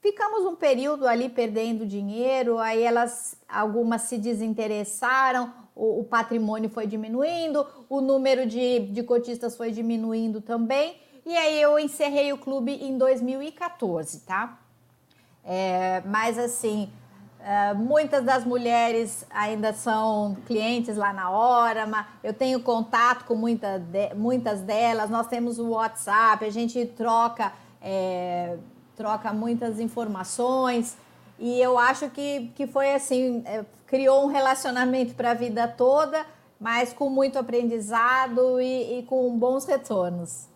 ficamos 0.01 0.45
um 0.45 0.57
período 0.57 1.07
ali 1.07 1.29
perdendo 1.29 1.87
dinheiro, 1.87 2.59
aí 2.59 2.83
elas, 2.83 3.37
algumas 3.49 4.03
se 4.03 4.19
desinteressaram, 4.19 5.53
o, 5.77 6.01
o 6.01 6.05
patrimônio 6.05 6.69
foi 6.71 6.89
diminuindo, 6.89 7.65
o 7.89 8.01
número 8.01 8.45
de, 8.47 8.81
de 8.81 9.05
cotistas 9.05 9.57
foi 9.57 9.71
diminuindo 9.71 10.41
também, 10.41 10.97
e 11.25 11.37
aí 11.37 11.63
eu 11.63 11.79
encerrei 11.79 12.33
o 12.33 12.39
clube 12.39 12.73
em 12.73 12.99
2014, 12.99 14.23
tá? 14.23 14.59
É, 15.45 16.03
mas 16.05 16.37
assim, 16.37 16.91
Uh, 17.43 17.75
muitas 17.77 18.25
das 18.25 18.45
mulheres 18.45 19.27
ainda 19.29 19.73
são 19.73 20.37
clientes 20.47 20.97
lá 20.97 21.13
na 21.13 21.29
hora, 21.29 21.87
mas 21.89 22.07
eu 22.23 22.33
tenho 22.33 22.61
contato 22.61 23.25
com 23.25 23.35
muita 23.35 23.81
de, 23.81 24.15
muitas 24.15 24.61
delas. 24.61 25.11
Nós 25.11 25.27
temos 25.27 25.59
o 25.59 25.71
WhatsApp, 25.71 26.45
a 26.45 26.51
gente 26.51 26.87
troca, 26.87 27.53
é, 27.83 28.57
troca 28.95 29.33
muitas 29.33 29.81
informações 29.81 30.97
e 31.37 31.61
eu 31.61 31.77
acho 31.77 32.09
que, 32.11 32.53
que 32.55 32.69
foi 32.69 32.95
assim: 32.95 33.43
é, 33.45 33.65
criou 33.89 34.25
um 34.25 34.29
relacionamento 34.29 35.13
para 35.17 35.33
a 35.33 35.35
vida 35.35 35.67
toda, 35.67 36.25
mas 36.61 36.93
com 36.93 37.11
muito 37.11 37.37
aprendizado 37.37 38.61
e, 38.61 39.01
e 39.01 39.03
com 39.03 39.37
bons 39.37 39.65
retornos. 39.65 40.52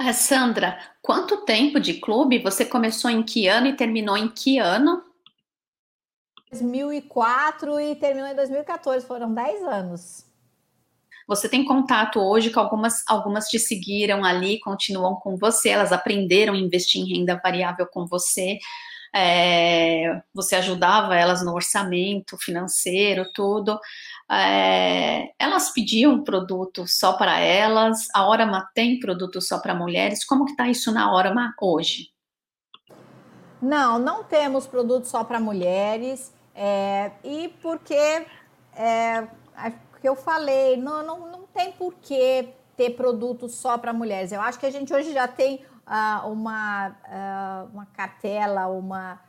Ah, 0.00 0.12
Sandra, 0.12 0.78
quanto 1.02 1.44
tempo 1.44 1.80
de 1.80 1.94
clube? 1.94 2.38
Você 2.38 2.64
começou 2.64 3.10
em 3.10 3.20
que 3.20 3.48
ano 3.48 3.66
e 3.66 3.76
terminou 3.76 4.16
em 4.16 4.28
que 4.28 4.56
ano? 4.56 5.02
2004 6.52 7.80
e 7.80 7.96
terminou 7.96 8.30
em 8.30 8.34
2014, 8.36 9.04
foram 9.04 9.34
10 9.34 9.60
anos. 9.64 10.24
Você 11.26 11.48
tem 11.48 11.64
contato 11.64 12.20
hoje 12.20 12.50
com 12.50 12.60
algumas, 12.60 13.02
algumas 13.08 13.48
te 13.48 13.58
seguiram 13.58 14.24
ali, 14.24 14.60
continuam 14.60 15.16
com 15.16 15.36
você, 15.36 15.70
elas 15.70 15.90
aprenderam 15.90 16.54
a 16.54 16.58
investir 16.58 17.02
em 17.02 17.18
renda 17.18 17.40
variável 17.42 17.86
com 17.86 18.06
você. 18.06 18.56
É, 19.12 20.22
você 20.32 20.54
ajudava 20.54 21.16
elas 21.16 21.44
no 21.44 21.54
orçamento 21.54 22.38
financeiro, 22.38 23.24
tudo. 23.34 23.80
É, 24.30 25.32
elas 25.38 25.70
pediam 25.70 26.22
produto 26.22 26.86
só 26.86 27.14
para 27.14 27.38
elas, 27.38 28.08
a 28.14 28.28
Orama 28.28 28.68
tem 28.74 29.00
produto 29.00 29.40
só 29.40 29.58
para 29.58 29.74
mulheres, 29.74 30.24
como 30.24 30.44
que 30.44 30.50
está 30.50 30.68
isso 30.68 30.92
na 30.92 31.14
Orama 31.14 31.54
hoje? 31.60 32.10
Não, 33.60 33.98
não 33.98 34.22
temos 34.22 34.66
produto 34.66 35.04
só 35.04 35.24
para 35.24 35.40
mulheres, 35.40 36.32
é, 36.54 37.12
e 37.24 37.48
porque, 37.62 38.26
é, 38.76 39.26
que 40.00 40.08
eu 40.08 40.14
falei, 40.14 40.76
não, 40.76 41.04
não, 41.04 41.30
não 41.30 41.42
tem 41.46 41.72
por 41.72 41.94
que 41.94 42.48
ter 42.76 42.90
produto 42.90 43.48
só 43.48 43.76
para 43.76 43.92
mulheres. 43.92 44.30
Eu 44.30 44.40
acho 44.40 44.58
que 44.58 44.66
a 44.66 44.70
gente 44.70 44.94
hoje 44.94 45.12
já 45.12 45.26
tem 45.26 45.64
uh, 45.86 46.28
uma, 46.30 46.88
uh, 46.88 47.68
uma 47.72 47.86
cartela, 47.86 48.68
uma 48.68 49.20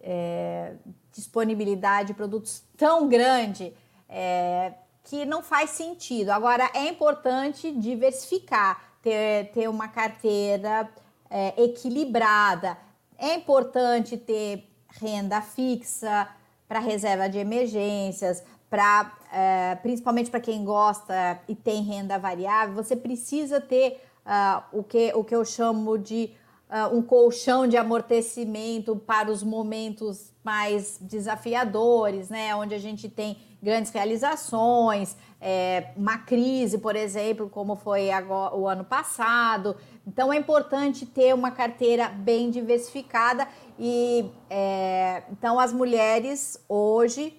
é, 0.00 0.74
disponibilidade 1.12 2.08
de 2.08 2.14
produtos 2.14 2.62
tão 2.76 3.08
grande 3.08 3.74
é, 4.08 4.72
que 5.04 5.24
não 5.24 5.42
faz 5.42 5.70
sentido. 5.70 6.30
Agora, 6.30 6.70
é 6.74 6.88
importante 6.88 7.70
diversificar, 7.72 8.80
ter, 9.02 9.50
ter 9.52 9.68
uma 9.68 9.88
carteira 9.88 10.88
é, 11.30 11.62
equilibrada. 11.62 12.76
É 13.18 13.34
importante 13.34 14.16
ter 14.16 14.68
renda 15.00 15.40
fixa 15.40 16.28
para 16.68 16.80
reserva 16.80 17.28
de 17.28 17.38
emergências, 17.38 18.42
para 18.68 19.12
é, 19.32 19.74
principalmente 19.76 20.30
para 20.30 20.40
quem 20.40 20.64
gosta 20.64 21.40
e 21.46 21.54
tem 21.54 21.82
renda 21.82 22.18
variável, 22.18 22.74
você 22.74 22.96
precisa 22.96 23.60
ter 23.60 24.02
uh, 24.24 24.78
o, 24.78 24.82
que, 24.82 25.12
o 25.14 25.22
que 25.22 25.34
eu 25.34 25.44
chamo 25.44 25.98
de 25.98 26.30
um 26.92 27.00
colchão 27.00 27.66
de 27.66 27.76
amortecimento 27.76 28.96
para 28.96 29.30
os 29.30 29.42
momentos 29.42 30.32
mais 30.44 30.98
desafiadores, 31.00 32.28
né? 32.28 32.54
Onde 32.54 32.74
a 32.74 32.78
gente 32.78 33.08
tem 33.08 33.36
grandes 33.62 33.90
realizações, 33.90 35.16
é, 35.40 35.88
uma 35.96 36.18
crise, 36.18 36.78
por 36.78 36.94
exemplo, 36.94 37.48
como 37.48 37.76
foi 37.76 38.10
agora, 38.10 38.54
o 38.54 38.68
ano 38.68 38.84
passado. 38.84 39.76
Então 40.06 40.32
é 40.32 40.36
importante 40.36 41.04
ter 41.04 41.34
uma 41.34 41.50
carteira 41.50 42.08
bem 42.08 42.50
diversificada 42.50 43.46
e 43.78 44.30
é, 44.48 45.24
então 45.30 45.58
as 45.58 45.72
mulheres 45.72 46.58
hoje 46.68 47.38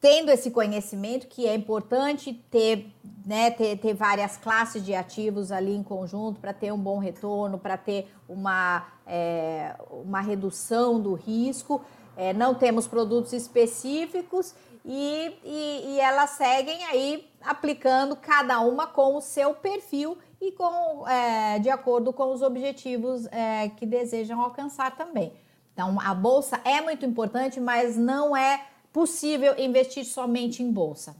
tendo 0.00 0.30
esse 0.30 0.50
conhecimento 0.50 1.26
que 1.26 1.46
é 1.46 1.54
importante 1.54 2.32
ter, 2.50 2.92
né, 3.26 3.50
ter, 3.50 3.76
ter 3.78 3.94
várias 3.94 4.36
classes 4.36 4.84
de 4.84 4.94
ativos 4.94 5.50
ali 5.50 5.74
em 5.74 5.82
conjunto 5.82 6.40
para 6.40 6.52
ter 6.52 6.72
um 6.72 6.78
bom 6.78 6.98
retorno, 6.98 7.58
para 7.58 7.76
ter 7.76 8.08
uma, 8.28 8.86
é, 9.06 9.74
uma 9.90 10.20
redução 10.20 11.00
do 11.00 11.14
risco. 11.14 11.84
É, 12.16 12.32
não 12.32 12.54
temos 12.54 12.86
produtos 12.86 13.32
específicos 13.32 14.54
e, 14.84 15.36
e, 15.44 15.84
e, 15.86 16.00
elas 16.00 16.30
seguem 16.30 16.84
aí 16.86 17.28
aplicando 17.42 18.16
cada 18.16 18.60
uma 18.60 18.86
com 18.86 19.16
o 19.16 19.20
seu 19.20 19.54
perfil 19.54 20.16
e 20.40 20.52
com, 20.52 21.06
é, 21.08 21.58
de 21.58 21.68
acordo 21.68 22.12
com 22.12 22.32
os 22.32 22.42
objetivos 22.42 23.26
é, 23.26 23.68
que 23.70 23.84
desejam 23.84 24.40
alcançar 24.40 24.96
também. 24.96 25.32
Então, 25.74 26.00
a 26.00 26.14
bolsa 26.14 26.60
é 26.64 26.80
muito 26.80 27.04
importante, 27.06 27.60
mas 27.60 27.96
não 27.96 28.36
é 28.36 28.66
possível 28.92 29.54
investir 29.58 30.04
somente 30.04 30.62
em 30.62 30.70
bolsa? 30.72 31.16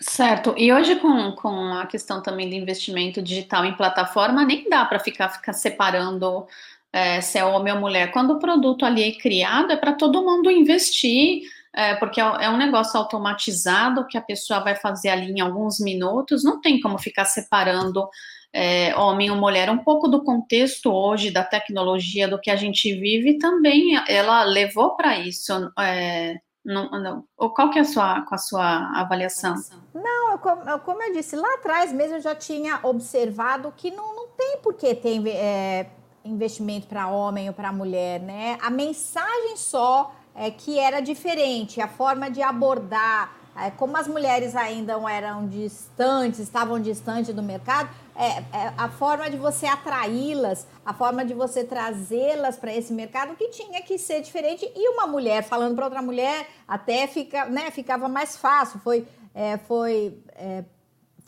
Certo. 0.00 0.54
E 0.56 0.72
hoje, 0.72 0.96
com, 0.96 1.32
com 1.32 1.74
a 1.74 1.86
questão 1.86 2.20
também 2.22 2.48
do 2.48 2.54
investimento 2.54 3.22
digital 3.22 3.64
em 3.64 3.76
plataforma, 3.76 4.44
nem 4.44 4.68
dá 4.68 4.84
para 4.84 4.98
ficar, 4.98 5.28
ficar 5.28 5.52
separando 5.52 6.46
é, 6.92 7.20
se 7.20 7.38
é 7.38 7.44
homem 7.44 7.72
ou 7.72 7.80
mulher. 7.80 8.12
Quando 8.12 8.34
o 8.34 8.38
produto 8.38 8.84
ali 8.84 9.02
é 9.02 9.12
criado, 9.12 9.72
é 9.72 9.76
para 9.76 9.92
todo 9.92 10.22
mundo 10.22 10.50
investir, 10.50 11.42
é, 11.72 11.94
porque 11.96 12.20
é, 12.20 12.24
é 12.24 12.50
um 12.50 12.56
negócio 12.56 12.98
automatizado 12.98 14.06
que 14.06 14.16
a 14.18 14.22
pessoa 14.22 14.60
vai 14.60 14.76
fazer 14.76 15.08
ali 15.08 15.32
em 15.32 15.40
alguns 15.40 15.80
minutos, 15.80 16.44
não 16.44 16.60
tem 16.60 16.80
como 16.80 16.98
ficar 16.98 17.24
separando 17.24 18.08
é, 18.54 18.96
homem 18.96 19.32
ou 19.32 19.36
mulher, 19.36 19.68
um 19.68 19.78
pouco 19.78 20.06
do 20.06 20.22
contexto 20.22 20.92
hoje 20.92 21.32
da 21.32 21.42
tecnologia, 21.42 22.28
do 22.28 22.40
que 22.40 22.52
a 22.52 22.56
gente 22.56 22.94
vive, 22.94 23.36
também 23.36 24.00
ela 24.06 24.44
levou 24.44 24.94
para 24.94 25.18
isso. 25.18 25.52
É, 25.76 26.36
não, 26.64 26.88
não. 26.90 27.24
Qual 27.36 27.68
que 27.70 27.80
é 27.80 27.82
a 27.82 27.84
sua, 27.84 28.24
a 28.30 28.38
sua 28.38 28.92
avaliação? 29.00 29.56
Não, 29.92 30.30
eu, 30.32 30.78
como 30.78 31.02
eu 31.02 31.12
disse, 31.12 31.34
lá 31.34 31.54
atrás 31.54 31.92
mesmo 31.92 32.14
eu 32.14 32.20
já 32.20 32.34
tinha 32.34 32.78
observado 32.84 33.74
que 33.76 33.90
não, 33.90 34.14
não 34.14 34.28
tem 34.28 34.58
por 34.62 34.74
que 34.74 34.94
ter 34.94 35.20
é, 35.26 35.86
investimento 36.24 36.86
para 36.86 37.08
homem 37.08 37.48
ou 37.48 37.54
para 37.54 37.72
mulher, 37.72 38.20
né? 38.20 38.56
A 38.62 38.70
mensagem 38.70 39.56
só 39.56 40.14
é 40.32 40.48
que 40.52 40.78
era 40.78 41.00
diferente, 41.00 41.80
a 41.80 41.88
forma 41.88 42.30
de 42.30 42.40
abordar, 42.40 43.34
é, 43.56 43.70
como 43.70 43.96
as 43.96 44.08
mulheres 44.08 44.56
ainda 44.56 44.94
eram 45.10 45.46
distantes, 45.46 46.40
estavam 46.40 46.80
distantes 46.80 47.34
do 47.34 47.42
mercado, 47.42 47.88
é, 48.16 48.38
é 48.56 48.74
a 48.76 48.88
forma 48.88 49.28
de 49.28 49.36
você 49.36 49.66
atraí-las, 49.66 50.66
a 50.84 50.94
forma 50.94 51.24
de 51.24 51.34
você 51.34 51.64
trazê-las 51.64 52.56
para 52.56 52.72
esse 52.72 52.92
mercado 52.92 53.34
que 53.36 53.48
tinha 53.48 53.82
que 53.82 53.98
ser 53.98 54.20
diferente. 54.20 54.70
E 54.74 54.88
uma 54.90 55.06
mulher 55.06 55.42
falando 55.42 55.74
para 55.74 55.86
outra 55.86 56.02
mulher 56.02 56.48
até 56.66 57.06
fica, 57.06 57.46
né, 57.46 57.70
ficava 57.70 58.08
mais 58.08 58.36
fácil. 58.36 58.78
Foi, 58.80 59.06
é, 59.34 59.58
foi, 59.58 60.18
é, 60.36 60.64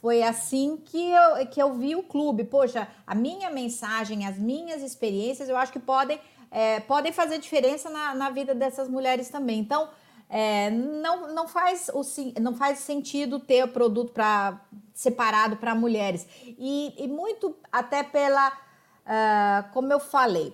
foi 0.01 0.23
assim 0.23 0.77
que 0.77 1.11
eu, 1.11 1.47
que 1.49 1.61
eu 1.61 1.75
vi 1.75 1.97
o 1.97 2.03
clube. 2.03 2.45
Poxa, 2.45 2.89
a 3.07 3.15
minha 3.15 3.51
mensagem, 3.51 4.27
as 4.27 4.39
minhas 4.39 4.83
experiências, 4.83 5.49
eu 5.49 5.57
acho 5.57 5.73
que 5.73 5.81
podem, 5.81 6.21
é, 6.51 6.81
podem 6.81 7.13
fazer 7.13 7.39
diferença 7.39 7.91
na, 7.91 8.15
na 8.15 8.31
vida 8.31 8.55
dessas 8.55 8.89
mulheres 8.89 9.29
também. 9.29 9.59
Então, 9.59 9.89
é, 10.29 10.71
não, 10.71 11.33
não, 11.33 11.47
faz 11.47 11.89
o, 11.89 12.03
não 12.41 12.55
faz 12.55 12.81
sentido 12.81 13.39
ter 13.39 13.67
produto 13.69 14.13
para 14.13 14.61
separado 14.93 15.57
para 15.57 15.75
mulheres. 15.75 16.27
E, 16.59 16.95
e, 16.99 17.07
muito 17.07 17.55
até 17.71 18.03
pela, 18.03 18.49
uh, 18.49 19.73
como 19.73 19.93
eu 19.93 20.01
falei, 20.01 20.49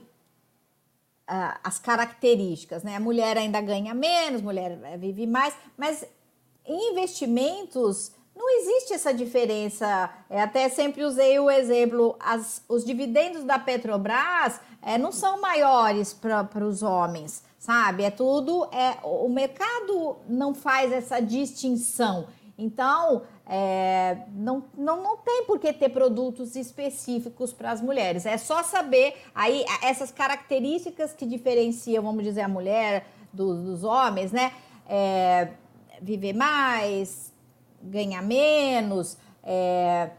uh, 1.30 1.58
as 1.64 1.78
características, 1.78 2.82
né? 2.82 2.96
A 2.96 3.00
mulher 3.00 3.38
ainda 3.38 3.60
ganha 3.60 3.94
menos, 3.94 4.42
mulher 4.42 4.78
vive 4.98 5.26
mais, 5.26 5.54
mas 5.76 6.04
em 6.66 6.92
investimentos 6.92 8.12
não 8.34 8.50
existe 8.58 8.92
essa 8.92 9.14
diferença. 9.14 10.10
É, 10.28 10.42
até 10.42 10.68
sempre 10.68 11.04
usei 11.04 11.38
o 11.38 11.50
exemplo: 11.50 12.16
as, 12.20 12.62
os 12.68 12.84
dividendos 12.84 13.44
da 13.44 13.58
Petrobras 13.58 14.60
é, 14.82 14.98
não 14.98 15.12
são 15.12 15.40
maiores 15.40 16.12
para 16.12 16.66
os 16.66 16.82
homens 16.82 17.42
sabe? 17.62 18.02
É 18.02 18.10
tudo. 18.10 18.64
É, 18.72 18.98
o 19.04 19.28
mercado 19.28 20.16
não 20.28 20.52
faz 20.52 20.92
essa 20.92 21.20
distinção. 21.20 22.26
Então, 22.58 23.22
é, 23.46 24.24
não, 24.34 24.64
não, 24.76 25.00
não 25.00 25.16
tem 25.18 25.44
por 25.44 25.60
que 25.60 25.72
ter 25.72 25.88
produtos 25.90 26.56
específicos 26.56 27.52
para 27.52 27.70
as 27.70 27.80
mulheres. 27.80 28.26
É 28.26 28.36
só 28.36 28.64
saber 28.64 29.14
aí 29.32 29.64
essas 29.80 30.10
características 30.10 31.12
que 31.12 31.24
diferenciam, 31.24 32.02
vamos 32.02 32.24
dizer, 32.24 32.40
a 32.40 32.48
mulher 32.48 33.06
dos, 33.32 33.62
dos 33.62 33.84
homens, 33.84 34.32
né? 34.32 34.52
É, 34.88 35.50
viver 36.00 36.32
mais, 36.32 37.32
ganhar 37.80 38.22
menos, 38.22 39.16
é, 39.44 40.10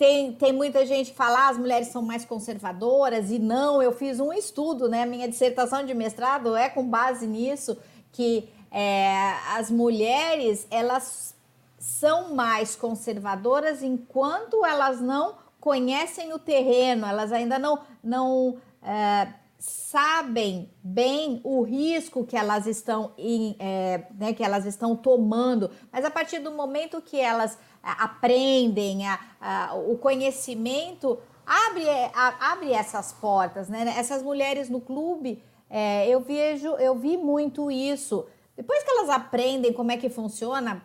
tem, 0.00 0.32
tem 0.32 0.50
muita 0.50 0.86
gente 0.86 1.10
que 1.10 1.16
fala, 1.16 1.40
ah, 1.40 1.48
as 1.50 1.58
mulheres 1.58 1.88
são 1.88 2.00
mais 2.00 2.24
conservadoras, 2.24 3.30
e 3.30 3.38
não, 3.38 3.82
eu 3.82 3.92
fiz 3.92 4.18
um 4.18 4.32
estudo, 4.32 4.88
né? 4.88 5.04
Minha 5.04 5.28
dissertação 5.28 5.84
de 5.84 5.92
mestrado 5.92 6.56
é 6.56 6.70
com 6.70 6.88
base 6.88 7.26
nisso, 7.26 7.76
que 8.10 8.48
é, 8.70 9.34
as 9.54 9.70
mulheres, 9.70 10.66
elas 10.70 11.34
são 11.78 12.34
mais 12.34 12.74
conservadoras 12.74 13.82
enquanto 13.82 14.64
elas 14.64 15.02
não 15.02 15.34
conhecem 15.60 16.32
o 16.32 16.38
terreno, 16.38 17.04
elas 17.06 17.30
ainda 17.30 17.58
não, 17.58 17.80
não 18.02 18.56
é, 18.82 19.28
sabem 19.58 20.70
bem 20.82 21.42
o 21.44 21.60
risco 21.60 22.24
que 22.24 22.38
elas 22.38 22.66
estão 22.66 23.12
em, 23.18 23.54
é, 23.58 24.06
né, 24.18 24.32
que 24.32 24.42
elas 24.42 24.64
estão 24.64 24.96
tomando, 24.96 25.70
mas 25.92 26.06
a 26.06 26.10
partir 26.10 26.38
do 26.38 26.50
momento 26.50 27.02
que 27.02 27.20
elas 27.20 27.58
aprendem, 27.82 29.06
a, 29.06 29.18
a, 29.40 29.74
o 29.74 29.96
conhecimento 29.96 31.18
abre, 31.46 31.88
a, 31.88 32.52
abre 32.52 32.72
essas 32.72 33.12
portas, 33.12 33.68
né? 33.68 33.94
Essas 33.96 34.22
mulheres 34.22 34.68
no 34.68 34.80
clube, 34.80 35.42
é, 35.68 36.08
eu 36.08 36.20
vejo, 36.20 36.68
eu 36.76 36.94
vi 36.94 37.16
muito 37.16 37.70
isso. 37.70 38.26
Depois 38.56 38.82
que 38.82 38.90
elas 38.90 39.08
aprendem 39.08 39.72
como 39.72 39.90
é 39.90 39.96
que 39.96 40.08
funciona, 40.08 40.82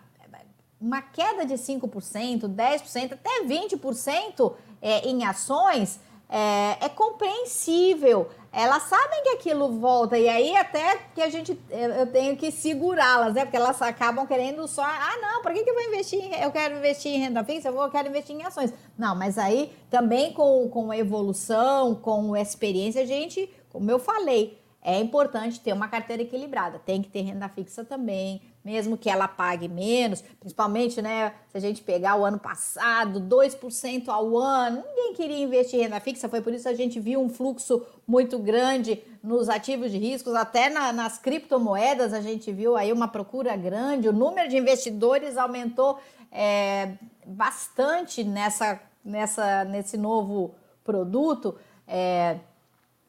uma 0.80 1.02
queda 1.02 1.46
de 1.46 1.56
5%, 1.56 2.48
10%, 2.48 3.14
até 3.14 3.44
20% 3.44 4.54
é, 4.82 5.08
em 5.08 5.26
ações 5.26 6.00
é, 6.30 6.86
é 6.86 6.90
compreensível 6.90 8.30
elas 8.56 8.84
sabem 8.84 9.22
que 9.22 9.30
aquilo 9.32 9.80
volta 9.80 10.18
e 10.18 10.30
aí 10.30 10.56
até 10.56 10.98
que 11.14 11.22
a 11.22 11.30
gente 11.30 11.60
eu 11.70 12.08
tenho 12.08 12.38
que 12.38 12.50
segurá-las, 12.50 13.34
né? 13.34 13.44
Porque 13.44 13.58
elas 13.58 13.82
acabam 13.82 14.26
querendo 14.26 14.66
só, 14.66 14.82
ah, 14.82 15.18
não, 15.22 15.42
para 15.42 15.54
que, 15.54 15.62
que 15.62 15.70
eu 15.70 15.74
vou 15.74 15.84
investir? 15.84 16.42
Eu 16.42 16.50
quero 16.52 16.78
investir 16.78 17.12
em 17.12 17.20
renda 17.20 17.44
fixa, 17.44 17.68
eu 17.68 17.74
vou, 17.74 17.84
eu 17.84 17.92
quero 17.92 18.08
investir 18.08 18.34
em 18.34 18.46
ações. 18.46 18.74
Não, 18.98 19.14
mas 19.14 19.38
aí 19.38 19.74
também 19.90 20.32
com, 20.32 20.70
com 20.70 20.94
evolução, 20.94 21.96
com 21.96 22.34
experiência, 22.38 23.02
a 23.02 23.06
gente, 23.06 23.54
como 23.70 23.92
eu 23.92 24.00
falei, 24.00 24.58
é 24.82 25.02
importante 25.02 25.60
ter 25.60 25.74
uma 25.74 25.90
carteira 25.90 26.24
equilibrada. 26.24 26.80
Tem 26.80 27.02
que 27.02 27.10
ter 27.10 27.24
renda 27.24 27.50
fixa 27.50 27.84
também, 27.84 28.42
mesmo 28.66 28.98
que 28.98 29.08
ela 29.08 29.28
pague 29.28 29.68
menos, 29.68 30.24
principalmente, 30.40 31.00
né, 31.00 31.34
se 31.52 31.58
a 31.58 31.60
gente 31.60 31.84
pegar 31.84 32.16
o 32.16 32.26
ano 32.26 32.40
passado, 32.40 33.22
2% 33.22 34.10
ao 34.10 34.36
ano, 34.36 34.84
ninguém 34.88 35.14
queria 35.14 35.38
investir 35.38 35.80
em 35.80 35.84
renda 35.84 36.00
fixa, 36.00 36.28
foi 36.28 36.42
por 36.42 36.52
isso 36.52 36.64
que 36.64 36.70
a 36.70 36.76
gente 36.76 37.00
viu 37.00 37.22
um 37.22 37.30
fluxo 37.30 37.86
muito 38.08 38.40
grande 38.40 39.04
nos 39.24 39.50
ativos 39.50 39.92
de 39.92 40.00
riscos, 40.00 40.34
até 40.34 40.68
na, 40.68 40.92
nas 40.92 41.20
criptomoedas 41.20 42.12
a 42.12 42.22
gente 42.22 42.52
viu 42.52 42.76
aí 42.76 42.92
uma 42.92 43.08
procura 43.08 43.56
grande, 43.56 44.10
o 44.10 44.14
número 44.14 44.50
de 44.50 44.58
investidores 44.58 45.38
aumentou 45.38 46.00
é, 46.32 46.94
bastante 47.24 48.24
nessa, 48.24 48.80
nessa, 49.04 49.64
nesse 49.64 49.96
novo 49.96 50.56
produto. 50.84 51.56
É, 51.88 52.38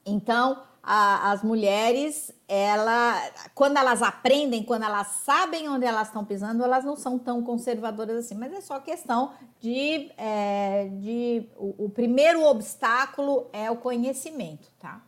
então, 0.05 0.63
a, 0.89 1.33
as 1.33 1.43
mulheres, 1.43 2.33
ela, 2.47 3.21
quando 3.57 3.77
elas 3.77 4.03
aprendem, 4.03 4.63
quando 4.63 4.85
elas 4.85 5.09
sabem 5.09 5.69
onde 5.69 5.85
elas 5.85 6.07
estão 6.07 6.25
pisando, 6.25 6.63
elas 6.63 6.85
não 6.85 6.95
são 6.95 7.19
tão 7.19 7.43
conservadoras 7.43 8.25
assim. 8.25 8.37
Mas 8.37 8.53
é 8.53 8.61
só 8.61 8.79
questão 8.79 9.33
de, 9.61 10.13
é, 10.17 10.89
de 10.93 11.49
o, 11.57 11.87
o, 11.87 11.91
primeiro 11.91 12.45
obstáculo 12.45 13.51
é 13.53 13.69
o 13.69 13.77
conhecimento, 13.77 14.71
tá? 14.79 15.03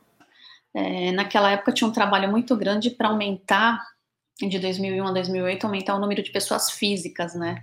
É, 0.74 1.12
naquela 1.12 1.52
época 1.52 1.72
tinha 1.72 1.88
um 1.88 1.92
trabalho 1.92 2.28
muito 2.28 2.56
grande 2.56 2.90
para 2.90 3.08
aumentar, 3.08 3.80
de 4.36 4.58
2001 4.58 5.06
a 5.06 5.12
2008, 5.12 5.64
aumentar 5.64 5.94
o 5.94 6.00
número 6.00 6.24
de 6.24 6.32
pessoas 6.32 6.72
físicas, 6.72 7.36
né? 7.36 7.62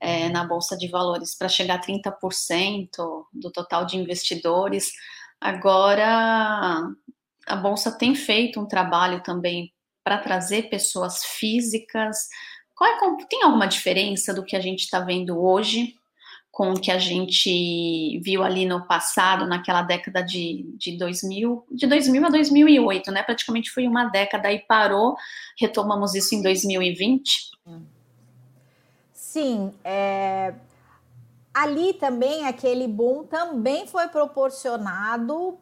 É, 0.00 0.30
na 0.30 0.44
Bolsa 0.44 0.78
de 0.78 0.88
Valores, 0.88 1.36
para 1.36 1.46
chegar 1.46 1.74
a 1.74 1.82
30% 1.82 2.88
do 3.34 3.52
total 3.52 3.84
de 3.84 3.98
investidores. 3.98 4.92
Agora, 5.38 6.90
a 7.50 7.56
Bolsa 7.56 7.90
tem 7.90 8.14
feito 8.14 8.60
um 8.60 8.66
trabalho 8.66 9.22
também 9.22 9.72
para 10.04 10.18
trazer 10.18 10.70
pessoas 10.70 11.24
físicas. 11.24 12.28
É, 12.80 13.26
tem 13.28 13.42
alguma 13.42 13.66
diferença 13.66 14.32
do 14.32 14.44
que 14.44 14.56
a 14.56 14.60
gente 14.60 14.80
está 14.80 15.00
vendo 15.00 15.38
hoje 15.38 15.94
com 16.50 16.72
o 16.72 16.80
que 16.80 16.90
a 16.90 16.98
gente 16.98 18.18
viu 18.20 18.42
ali 18.42 18.66
no 18.66 18.86
passado, 18.86 19.46
naquela 19.46 19.82
década 19.82 20.20
de, 20.22 20.64
de 20.76 20.96
2000, 20.96 21.64
de 21.70 21.86
2000 21.86 22.26
a 22.26 22.28
2008, 22.28 23.10
né? 23.12 23.22
Praticamente 23.22 23.70
foi 23.70 23.86
uma 23.86 24.04
década 24.04 24.52
e 24.52 24.58
parou. 24.60 25.16
Retomamos 25.58 26.14
isso 26.14 26.34
em 26.34 26.42
2020. 26.42 27.50
Sim, 29.12 29.72
é... 29.84 30.54
ali 31.54 31.94
também 31.94 32.46
aquele 32.46 32.88
boom 32.88 33.24
também 33.24 33.86
foi 33.86 34.08
proporcionado 34.08 35.56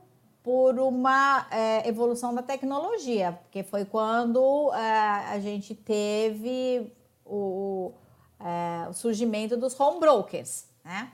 por 0.49 0.79
uma 0.79 1.47
é, 1.51 1.87
evolução 1.87 2.35
da 2.35 2.41
tecnologia, 2.43 3.39
porque 3.43 3.63
foi 3.63 3.85
quando 3.85 4.73
é, 4.73 4.99
a 5.29 5.39
gente 5.41 5.75
teve 5.75 6.91
o, 7.23 7.93
é, 8.41 8.89
o, 8.89 8.95
surgimento 8.95 9.59
dos 9.59 9.79
home 9.79 10.01
brokers, 10.01 10.65
né? 10.83 11.13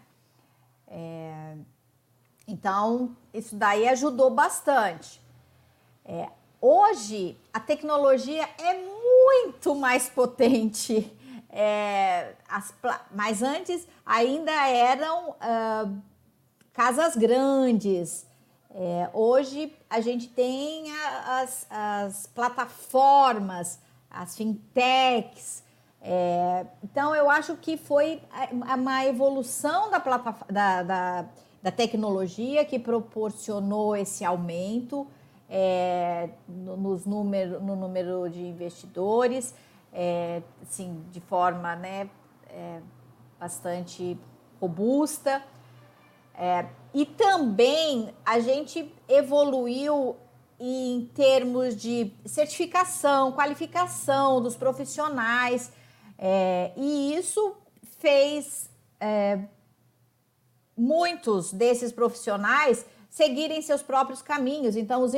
É, 0.87 1.57
então, 2.47 3.17
isso 3.33 3.57
daí 3.57 3.89
ajudou 3.89 4.31
bastante. 4.31 5.21
É, 6.05 6.29
hoje, 6.61 7.37
a 7.53 7.59
tecnologia 7.59 8.49
é 8.57 8.85
muito 8.85 9.75
mais 9.75 10.09
potente, 10.09 11.13
é, 11.51 12.37
as, 12.49 12.73
mas 13.11 13.43
antes 13.43 13.85
ainda 14.07 14.53
eram 14.69 15.35
casas 16.73 17.17
grandes, 17.17 18.25
é, 18.77 19.09
hoje 19.13 19.73
a 19.89 20.01
gente 20.01 20.29
tem 20.29 20.91
as, 21.27 21.65
as 21.71 22.27
plataformas, 22.27 23.79
as 24.11 24.37
fintechs. 24.37 25.63
É, 26.03 26.67
então 26.83 27.15
eu 27.15 27.31
acho 27.31 27.57
que 27.57 27.77
foi 27.77 28.21
uma 28.51 29.07
evolução 29.07 29.91
da, 29.91 29.99
da, 30.51 30.83
da, 30.83 31.27
da 31.63 31.71
tecnologia 31.71 32.65
que 32.65 32.79
proporcionou 32.79 33.97
esse 33.97 34.25
aumento 34.25 35.07
é, 35.49 36.31
no, 36.49 36.77
nos 36.77 37.07
número, 37.07 37.63
no 37.63 37.77
número 37.77 38.29
de 38.29 38.45
investidores, 38.45 39.55
é, 39.93 40.43
assim, 40.61 41.01
de 41.13 41.21
forma 41.21 41.77
né, 41.77 42.11
é, 42.49 42.81
bastante 43.39 44.19
robusta. 44.61 45.41
E 46.95 47.05
também 47.05 48.15
a 48.25 48.39
gente 48.39 48.89
evoluiu 49.09 50.17
em 50.61 51.11
termos 51.13 51.77
de 51.77 52.13
certificação, 52.25 53.33
qualificação 53.33 54.41
dos 54.41 54.55
profissionais, 54.55 55.73
é, 56.17 56.71
e 56.77 57.15
isso 57.17 57.57
fez 57.99 58.71
é, 59.01 59.41
muitos 60.77 61.53
desses 61.53 61.91
profissionais 61.91 62.87
seguirem 63.11 63.61
seus 63.63 63.83
próprios 63.83 64.23
caminhos. 64.23 64.77
Então, 64.77 65.03
os 65.03 65.13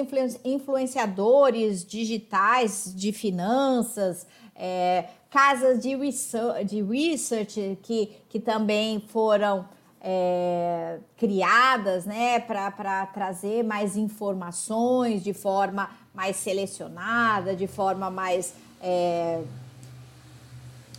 influenciadores 0.44 1.84
digitais 1.84 2.92
de 2.94 3.12
finanças, 3.12 4.26
é, 4.54 5.08
casas 5.30 5.80
de 5.80 5.94
research, 5.96 6.64
de 6.64 6.82
research 6.82 7.78
que, 7.82 8.16
que 8.28 8.40
também 8.40 9.00
foram 9.08 9.68
é, 10.00 10.98
criadas 11.16 12.04
né, 12.04 12.38
para 12.40 13.06
trazer 13.06 13.64
mais 13.64 13.96
informações 13.96 15.22
de 15.22 15.32
forma 15.32 15.90
mais 16.14 16.36
selecionada, 16.36 17.54
de 17.54 17.66
forma 17.66 18.10
mais. 18.10 18.54
É, 18.80 19.42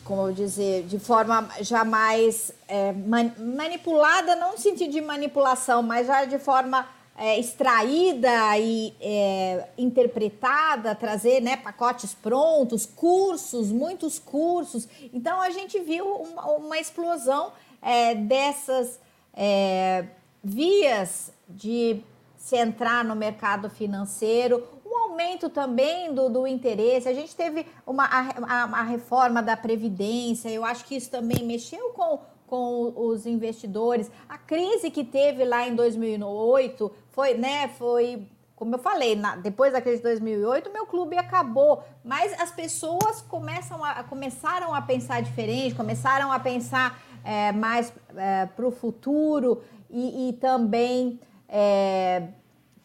como 0.03 0.29
eu 0.29 0.33
dizer, 0.33 0.83
de 0.83 0.97
forma 0.99 1.49
já 1.59 1.83
mais 1.83 2.53
é, 2.67 2.93
man, 2.93 3.29
manipulada, 3.37 4.37
não 4.37 4.53
no 4.53 4.57
sentido 4.57 4.91
de 4.91 5.01
manipulação, 5.01 5.83
mas 5.83 6.07
já 6.07 6.23
de 6.23 6.39
forma 6.39 6.87
é, 7.17 7.39
extraída 7.39 8.57
e 8.57 8.93
é, 9.01 9.67
interpretada, 9.77 10.93
trazer 10.93 11.41
né, 11.41 11.57
pacotes 11.57 12.13
prontos, 12.13 12.85
cursos, 12.85 13.71
muitos 13.71 14.19
cursos. 14.19 14.87
Então 15.11 15.41
a 15.41 15.49
gente 15.49 15.79
viu 15.79 16.05
uma, 16.05 16.45
uma 16.51 16.79
explosão 16.79 17.51
é, 17.81 18.15
dessas 18.15 18.99
é, 19.33 20.05
vias 20.43 21.31
de 21.47 22.01
se 22.37 22.55
entrar 22.55 23.03
no 23.03 23.15
mercado 23.15 23.69
financeiro, 23.69 24.63
um 24.85 24.97
aumento 24.97 25.49
também 25.49 26.13
do, 26.13 26.29
do 26.29 26.47
interesse. 26.47 27.09
A 27.09 27.13
gente 27.13 27.35
teve 27.35 27.65
uma, 27.85 28.05
a, 28.05 28.63
a, 28.79 28.83
reforma 28.83 29.43
da 29.43 29.57
Previdência, 29.57 30.49
eu 30.49 30.63
acho 30.63 30.85
que 30.85 30.95
isso 30.95 31.11
também 31.11 31.43
mexeu 31.43 31.89
com, 31.89 32.19
com 32.45 32.93
os 32.95 33.25
investidores. 33.25 34.09
A 34.29 34.37
crise 34.37 34.89
que 34.89 35.03
teve 35.03 35.43
lá 35.43 35.67
em 35.67 35.75
2008 35.75 36.91
foi, 37.09 37.33
né, 37.33 37.67
foi 37.77 38.27
como 38.57 38.73
eu 38.73 38.79
falei, 38.79 39.15
na, 39.15 39.35
depois 39.35 39.71
da 39.71 39.79
crise 39.79 39.97
de 39.97 40.03
2008, 40.03 40.73
meu 40.73 40.87
clube 40.87 41.15
acabou. 41.15 41.83
Mas 42.03 42.33
as 42.41 42.49
pessoas 42.49 43.21
começam 43.21 43.83
a, 43.83 44.03
começaram 44.03 44.73
a 44.73 44.81
pensar 44.81 45.21
diferente, 45.21 45.75
começaram 45.75 46.31
a 46.31 46.39
pensar 46.39 46.99
é, 47.27 47.51
mais 47.51 47.91
é, 48.15 48.45
para 48.45 48.65
o 48.65 48.71
futuro 48.71 49.61
e, 49.89 50.29
e 50.29 50.33
também 50.33 51.19
é, 51.49 52.29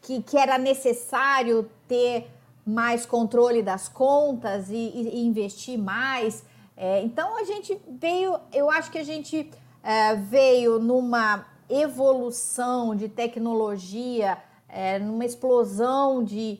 que, 0.00 0.20
que 0.20 0.36
era 0.36 0.58
necessário 0.58 1.70
ter 1.86 2.28
mais 2.66 3.06
controle 3.06 3.62
das 3.62 3.88
contas 3.88 4.68
e, 4.68 4.74
e 4.74 5.24
investir 5.24 5.78
mais. 5.78 6.44
É, 6.76 7.02
então 7.02 7.38
a 7.38 7.44
gente 7.44 7.80
veio, 7.88 8.36
eu 8.52 8.68
acho 8.68 8.90
que 8.90 8.98
a 8.98 9.04
gente 9.04 9.48
é, 9.80 10.16
veio 10.16 10.80
numa 10.80 11.46
evolução 11.70 12.96
de 12.96 13.08
tecnologia, 13.08 14.38
é, 14.68 14.98
numa 14.98 15.24
explosão 15.24 16.24
de, 16.24 16.58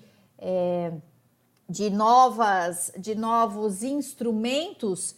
de, 1.69 1.91
novas, 1.91 2.93
de 2.97 3.17
novos 3.17 3.83
instrumentos 3.83 5.17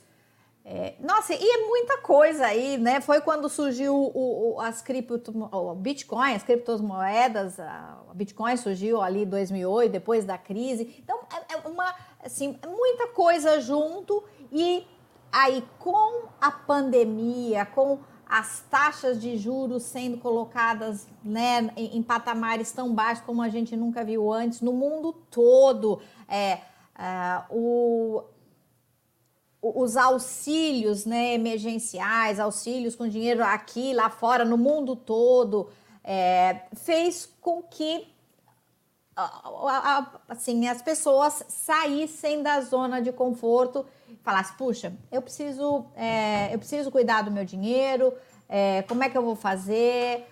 é, 0.66 0.94
nossa, 0.98 1.34
e 1.34 1.44
é 1.44 1.66
muita 1.66 1.98
coisa 1.98 2.46
aí, 2.46 2.78
né? 2.78 2.98
Foi 2.98 3.20
quando 3.20 3.50
surgiu 3.50 3.94
o, 3.94 4.54
o, 4.54 4.60
as 4.60 4.80
cripto, 4.80 5.30
o 5.52 5.74
Bitcoin, 5.74 6.34
as 6.34 6.42
criptomoedas, 6.42 7.60
a 7.60 7.98
Bitcoin 8.14 8.56
surgiu 8.56 9.02
ali 9.02 9.24
em 9.24 9.28
2008, 9.28 9.92
depois 9.92 10.24
da 10.24 10.38
crise. 10.38 10.96
Então, 11.04 11.20
é, 11.50 11.54
é 11.54 11.68
uma, 11.68 11.94
assim, 12.24 12.58
é 12.62 12.66
muita 12.66 13.08
coisa 13.08 13.60
junto 13.60 14.24
e 14.50 14.86
aí 15.30 15.62
com 15.78 16.28
a 16.40 16.50
pandemia, 16.50 17.66
com 17.66 17.98
as 18.26 18.64
taxas 18.70 19.20
de 19.20 19.36
juros 19.36 19.82
sendo 19.82 20.16
colocadas 20.16 21.06
né, 21.22 21.70
em, 21.76 21.98
em 21.98 22.02
patamares 22.02 22.72
tão 22.72 22.94
baixos 22.94 23.22
como 23.22 23.42
a 23.42 23.50
gente 23.50 23.76
nunca 23.76 24.02
viu 24.02 24.32
antes 24.32 24.62
no 24.62 24.72
mundo 24.72 25.12
todo, 25.30 26.00
é, 26.26 26.60
uh, 26.96 27.54
o, 27.54 28.24
os 29.74 29.96
auxílios 29.96 31.06
né, 31.06 31.34
emergenciais, 31.34 32.38
auxílios 32.38 32.94
com 32.94 33.08
dinheiro 33.08 33.42
aqui, 33.42 33.94
lá 33.94 34.10
fora, 34.10 34.44
no 34.44 34.58
mundo 34.58 34.94
todo, 34.94 35.70
é, 36.02 36.62
fez 36.74 37.32
com 37.40 37.62
que 37.62 38.12
assim, 40.28 40.66
as 40.66 40.82
pessoas 40.82 41.44
saíssem 41.48 42.42
da 42.42 42.60
zona 42.60 43.00
de 43.00 43.12
conforto 43.12 43.86
falassem, 44.24 44.56
puxa, 44.56 44.92
eu 45.12 45.22
preciso, 45.22 45.84
é, 45.94 46.52
eu 46.52 46.58
preciso 46.58 46.90
cuidar 46.90 47.22
do 47.22 47.30
meu 47.30 47.44
dinheiro, 47.44 48.12
é, 48.48 48.82
como 48.82 49.04
é 49.04 49.08
que 49.08 49.16
eu 49.16 49.22
vou 49.22 49.36
fazer? 49.36 50.26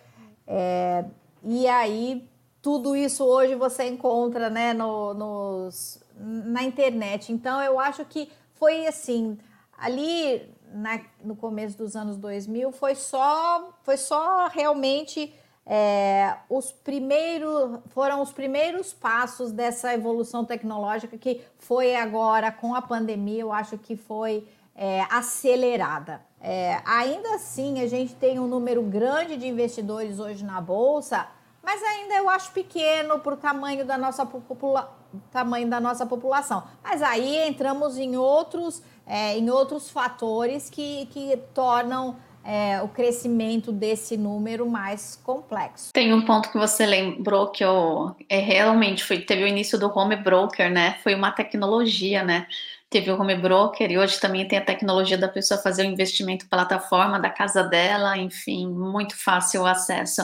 É, 0.46 1.04
e 1.44 1.68
aí, 1.68 2.26
tudo 2.62 2.96
isso 2.96 3.24
hoje 3.24 3.54
você 3.54 3.84
encontra 3.84 4.48
né, 4.48 4.72
no, 4.72 5.12
nos, 5.12 6.02
na 6.16 6.62
internet. 6.62 7.32
Então, 7.32 7.60
eu 7.60 7.78
acho 7.78 8.04
que 8.06 8.30
foi 8.62 8.86
assim, 8.86 9.36
ali 9.76 10.48
na, 10.72 11.00
no 11.24 11.34
começo 11.34 11.76
dos 11.76 11.96
anos 11.96 12.16
2000 12.16 12.70
foi 12.70 12.94
só, 12.94 13.72
foi 13.82 13.96
só 13.96 14.46
realmente 14.46 15.34
é, 15.66 16.36
os 16.48 16.70
primeiros 16.70 17.80
foram 17.88 18.22
os 18.22 18.30
primeiros 18.30 18.92
passos 18.92 19.50
dessa 19.50 19.92
evolução 19.92 20.44
tecnológica 20.44 21.18
que 21.18 21.40
foi 21.58 21.96
agora 21.96 22.52
com 22.52 22.72
a 22.72 22.80
pandemia, 22.80 23.40
eu 23.40 23.52
acho 23.52 23.76
que 23.78 23.96
foi 23.96 24.46
é, 24.76 25.00
acelerada. 25.10 26.22
É, 26.40 26.80
ainda 26.84 27.34
assim, 27.34 27.80
a 27.80 27.88
gente 27.88 28.14
tem 28.14 28.38
um 28.38 28.46
número 28.46 28.80
grande 28.82 29.36
de 29.36 29.48
investidores 29.48 30.20
hoje 30.20 30.44
na 30.44 30.60
bolsa, 30.60 31.26
mas 31.62 31.82
ainda 31.82 32.14
eu 32.14 32.28
acho 32.28 32.50
pequeno 32.52 33.18
para 33.18 33.34
o 33.34 33.36
tamanho 33.36 33.84
da 33.84 33.96
nossa 33.96 34.26
popula 34.26 35.02
tamanho 35.30 35.68
da 35.68 35.80
nossa 35.80 36.06
população. 36.06 36.62
Mas 36.82 37.02
aí 37.02 37.46
entramos 37.46 37.98
em 37.98 38.16
outros, 38.16 38.82
é, 39.06 39.36
em 39.36 39.50
outros 39.50 39.90
fatores 39.90 40.70
que, 40.70 41.06
que 41.06 41.36
tornam 41.54 42.16
é, 42.44 42.80
o 42.82 42.88
crescimento 42.88 43.70
desse 43.70 44.16
número 44.16 44.68
mais 44.68 45.20
complexo. 45.22 45.92
Tem 45.92 46.12
um 46.12 46.22
ponto 46.22 46.50
que 46.50 46.58
você 46.58 46.84
lembrou 46.86 47.48
que 47.48 47.64
eu, 47.64 48.16
é, 48.28 48.38
realmente 48.38 49.04
foi, 49.04 49.20
teve 49.20 49.44
o 49.44 49.46
início 49.46 49.78
do 49.78 49.86
home 49.96 50.16
broker, 50.16 50.70
né? 50.70 50.98
Foi 51.02 51.14
uma 51.14 51.30
tecnologia, 51.30 52.22
né? 52.22 52.46
Teve 52.90 53.10
o 53.10 53.18
home 53.18 53.36
broker 53.36 53.90
e 53.90 53.98
hoje 53.98 54.20
também 54.20 54.46
tem 54.46 54.58
a 54.58 54.64
tecnologia 54.64 55.16
da 55.16 55.28
pessoa 55.28 55.60
fazer 55.60 55.82
o 55.82 55.86
investimento 55.86 56.48
plataforma 56.48 57.18
da 57.18 57.30
casa 57.30 57.62
dela, 57.62 58.18
enfim, 58.18 58.66
muito 58.68 59.16
fácil 59.16 59.62
o 59.62 59.66
acesso. 59.66 60.22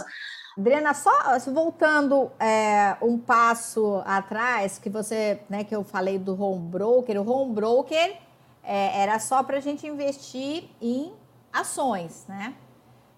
Adriana, 0.59 0.93
só 0.93 1.13
voltando 1.53 2.33
é, 2.41 2.97
um 3.01 3.17
passo 3.17 4.03
atrás, 4.05 4.77
que 4.77 4.91
você, 4.91 5.39
né, 5.49 5.63
que 5.63 5.75
eu 5.75 5.85
falei 5.85 6.19
do 6.19 6.41
home 6.43 6.69
broker, 6.69 7.17
o 7.23 7.31
home 7.31 7.55
broker 7.55 8.17
é, 8.65 9.03
era 9.03 9.21
só 9.21 9.45
para 9.45 9.59
a 9.59 9.61
gente 9.61 9.87
investir 9.87 10.65
em 10.83 11.13
ações, 11.53 12.25
né? 12.27 12.55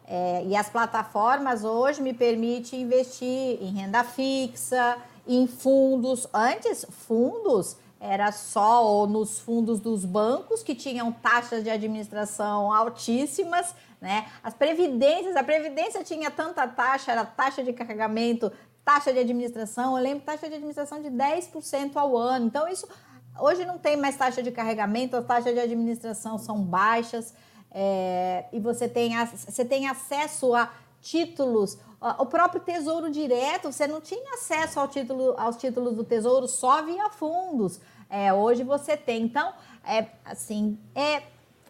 É, 0.07 0.45
e 0.45 0.55
as 0.55 0.69
plataformas 0.69 1.65
hoje 1.65 2.03
me 2.03 2.13
permitem 2.13 2.83
investir 2.83 3.59
em 3.63 3.73
renda 3.73 4.05
fixa, 4.05 4.99
em 5.27 5.47
fundos. 5.47 6.27
Antes, 6.35 6.85
fundos 6.91 7.79
era 8.01 8.33
só 8.33 9.07
nos 9.07 9.39
fundos 9.39 9.79
dos 9.79 10.07
bancos 10.07 10.63
que 10.63 10.75
tinham 10.75 11.13
taxas 11.13 11.63
de 11.63 11.69
administração 11.69 12.73
altíssimas, 12.73 13.75
né? 14.01 14.27
As 14.43 14.55
previdências, 14.55 15.37
a 15.37 15.45
previdência 15.45 16.03
tinha 16.03 16.31
tanta 16.31 16.67
taxa, 16.67 17.13
era 17.13 17.27
taxa 17.27 17.63
de 17.63 17.75
carregamento, 17.75 18.51
taxa 18.83 19.13
de 19.13 19.19
administração, 19.19 19.99
eu 19.99 20.03
lembro 20.03 20.25
taxa 20.25 20.49
de 20.49 20.55
administração 20.55 21.03
de 21.03 21.11
10% 21.11 21.95
ao 21.97 22.17
ano. 22.17 22.47
Então 22.47 22.67
isso 22.67 22.89
hoje 23.39 23.67
não 23.67 23.77
tem 23.77 23.99
mais 23.99 24.17
taxa 24.17 24.43
de 24.43 24.51
carregamento, 24.51 25.17
as 25.17 25.27
taxas 25.27 25.53
de 25.53 25.61
administração 25.61 26.39
são 26.39 26.63
baixas 26.63 27.35
é, 27.71 28.47
e 28.51 28.59
você 28.59 28.89
tem, 28.89 29.13
você 29.27 29.65
tem 29.65 29.89
acesso 29.89 30.55
a 30.55 30.73
títulos, 31.01 31.79
o 32.19 32.27
próprio 32.27 32.61
Tesouro 32.61 33.11
Direto, 33.11 33.71
você 33.71 33.87
não 33.87 34.01
tinha 34.01 34.35
acesso 34.35 34.81
ao 34.81 34.89
título, 34.89 35.35
aos 35.37 35.57
títulos 35.57 35.97
do 35.97 36.05
Tesouro 36.05 36.49
só 36.49 36.83
via 36.83 37.11
fundos. 37.11 37.81
É, 38.09 38.33
hoje 38.33 38.65
você 38.65 38.97
tem. 38.97 39.23
Então, 39.23 39.53
é, 39.85 40.07
assim, 40.25 40.79
é, 40.95 41.23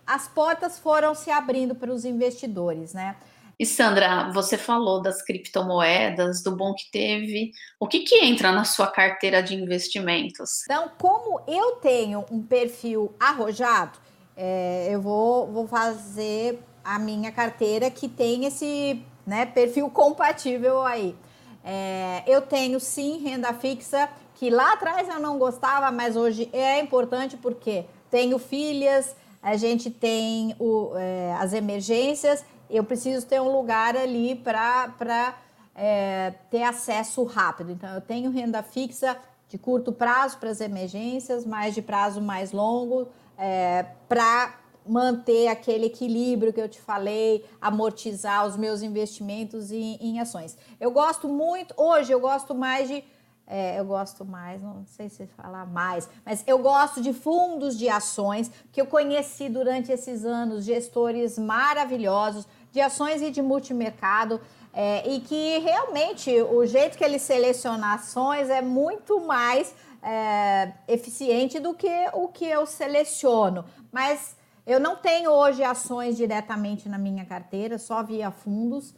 as 0.07 0.29
portas 0.29 0.79
foram 0.79 1.15
se 1.15 1.31
abrindo 1.31 1.75
para 1.75 1.93
os 1.93 2.05
investidores, 2.05 2.95
né? 2.95 3.17
E 3.59 3.67
Sandra, 3.67 4.31
você 4.33 4.57
falou 4.57 5.03
das 5.03 5.21
criptomoedas, 5.21 6.43
do 6.43 6.57
bom 6.57 6.73
que 6.75 6.91
teve. 6.91 7.53
O 7.79 7.87
que, 7.87 8.01
que 8.01 8.25
entra 8.25 8.51
na 8.53 8.65
sua 8.65 8.87
carteira 8.87 9.43
de 9.43 9.55
investimentos? 9.55 10.63
Então, 10.65 10.91
como 10.99 11.43
eu 11.47 11.73
tenho 11.73 12.25
um 12.31 12.43
perfil 12.43 13.15
arrojado, 13.21 13.99
é, 14.35 14.89
eu 14.91 15.03
vou, 15.03 15.53
vou 15.53 15.67
fazer 15.67 16.59
a 16.83 16.99
minha 16.99 17.31
carteira 17.31 17.91
que 17.91 18.09
tem 18.09 18.47
esse 18.47 19.05
né, 19.31 19.47
perfil 19.47 19.89
compatível 19.89 20.83
aí. 20.83 21.17
É, 21.65 22.25
eu 22.27 22.43
tenho 22.43 22.81
sim 22.81 23.19
renda 23.19 23.55
fixa, 23.55 24.09
que 24.35 24.51
lá 24.51 24.73
atrás 24.73 25.09
eu 25.09 25.21
não 25.21 25.39
gostava, 25.39 25.89
mas 25.93 26.17
hoje 26.17 26.51
é 26.53 26.81
importante 26.81 27.37
porque 27.37 27.85
tenho 28.11 28.41
filhas, 28.41 29.15
a 29.41 29.57
gente 29.57 29.89
tem 29.89 30.57
o, 30.59 30.91
é, 30.97 31.37
as 31.39 31.53
emergências, 31.53 32.45
eu 32.69 32.83
preciso 32.83 33.25
ter 33.25 33.41
um 33.41 33.49
lugar 33.49 33.97
ali 33.97 34.35
para 34.35 35.37
é, 35.77 36.35
ter 36.51 36.65
acesso 36.65 37.23
rápido. 37.23 37.71
Então, 37.71 37.95
eu 37.95 38.01
tenho 38.01 38.33
renda 38.33 38.65
fixa 38.65 39.17
de 39.49 39.57
curto 39.57 39.93
prazo 39.93 40.39
para 40.39 40.51
as 40.51 40.61
emergências, 40.61 41.47
mas 41.47 41.73
de 41.73 41.83
prazo 41.83 42.21
mais 42.21 42.51
longo 42.51 43.07
é, 43.39 43.87
para 44.09 44.57
manter 44.87 45.49
aquele 45.49 45.87
equilíbrio 45.87 46.53
que 46.53 46.61
eu 46.61 46.69
te 46.69 46.81
falei, 46.81 47.45
amortizar 47.61 48.47
os 48.47 48.57
meus 48.57 48.83
investimentos 48.83 49.71
em, 49.71 49.97
em 50.01 50.21
ações. 50.21 50.57
Eu 50.81 50.91
gosto 50.91 51.29
muito, 51.29 51.75
hoje 51.77 52.13
eu 52.13 52.21
gosto 52.21 52.55
mais 52.55 52.89
de. 52.89 53.05
É, 53.47 53.81
eu 53.81 53.85
gosto 53.85 54.25
mais, 54.25 54.63
não 54.63 54.85
sei 54.87 55.09
se 55.09 55.27
falar 55.27 55.67
mais, 55.67 56.09
mas 56.25 56.45
eu 56.47 56.59
gosto 56.59 57.01
de 57.01 57.13
fundos 57.13 57.77
de 57.77 57.89
ações 57.89 58.49
que 58.71 58.81
eu 58.81 58.87
conheci 58.87 59.49
durante 59.49 59.91
esses 59.91 60.25
anos, 60.25 60.65
gestores 60.65 61.37
maravilhosos 61.37 62.47
de 62.71 62.81
ações 62.81 63.21
e 63.23 63.31
de 63.31 63.43
multimercado. 63.43 64.41
É, 64.73 65.05
e 65.11 65.19
que 65.19 65.59
realmente 65.59 66.31
o 66.43 66.65
jeito 66.65 66.97
que 66.97 67.03
ele 67.03 67.19
seleciona 67.19 67.95
ações 67.95 68.49
é 68.49 68.63
muito 68.63 69.19
mais 69.19 69.75
é, 70.03 70.73
eficiente 70.89 71.59
do 71.59 71.75
que 71.75 72.09
o 72.13 72.29
que 72.29 72.45
eu 72.45 72.65
seleciono. 72.67 73.65
Mas 73.93 74.37
eu 74.67 74.79
não 74.79 74.97
tenho 74.97 75.31
hoje 75.31 75.63
ações 75.63 76.17
diretamente 76.17 76.89
na 76.89 76.99
minha 76.99 77.25
carteira, 77.25 77.79
só 77.79 78.03
via 78.03 78.31
fundos. 78.31 78.95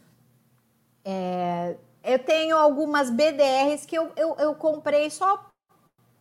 É, 1.05 1.75
eu 2.03 2.19
tenho 2.19 2.57
algumas 2.57 3.09
BDRs 3.09 3.85
que 3.85 3.97
eu, 3.97 4.11
eu, 4.15 4.35
eu 4.37 4.55
comprei 4.55 5.09
só 5.09 5.49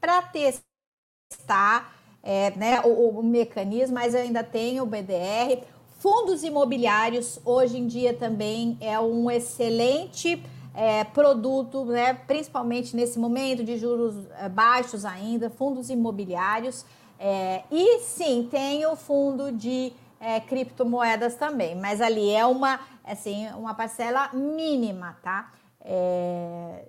para 0.00 0.22
testar 0.22 1.94
é, 2.22 2.50
né, 2.56 2.80
o, 2.82 3.18
o, 3.18 3.22
mecanismo, 3.22 3.94
mas 3.94 4.14
eu 4.14 4.20
ainda 4.20 4.44
tenho 4.44 4.86
BDR. 4.86 5.64
Fundos 5.98 6.42
imobiliários, 6.42 7.38
hoje 7.44 7.78
em 7.78 7.86
dia, 7.86 8.14
também 8.14 8.76
é 8.80 8.98
um 8.98 9.30
excelente 9.30 10.42
é, 10.74 11.04
produto, 11.04 11.84
né, 11.84 12.14
principalmente 12.14 12.96
nesse 12.96 13.18
momento 13.18 13.62
de 13.62 13.76
juros 13.76 14.14
é, 14.38 14.48
baixos 14.48 15.04
ainda, 15.04 15.50
fundos 15.50 15.90
imobiliários. 15.90 16.84
É, 17.24 17.62
e 17.70 18.00
sim, 18.00 18.48
tem 18.50 18.84
o 18.84 18.96
fundo 18.96 19.52
de 19.52 19.92
é, 20.18 20.40
criptomoedas 20.40 21.36
também, 21.36 21.76
mas 21.76 22.00
ali 22.00 22.34
é 22.34 22.44
uma, 22.44 22.80
assim, 23.04 23.48
uma 23.50 23.74
parcela 23.74 24.28
mínima, 24.32 25.16
tá? 25.22 25.52
É, 25.80 26.84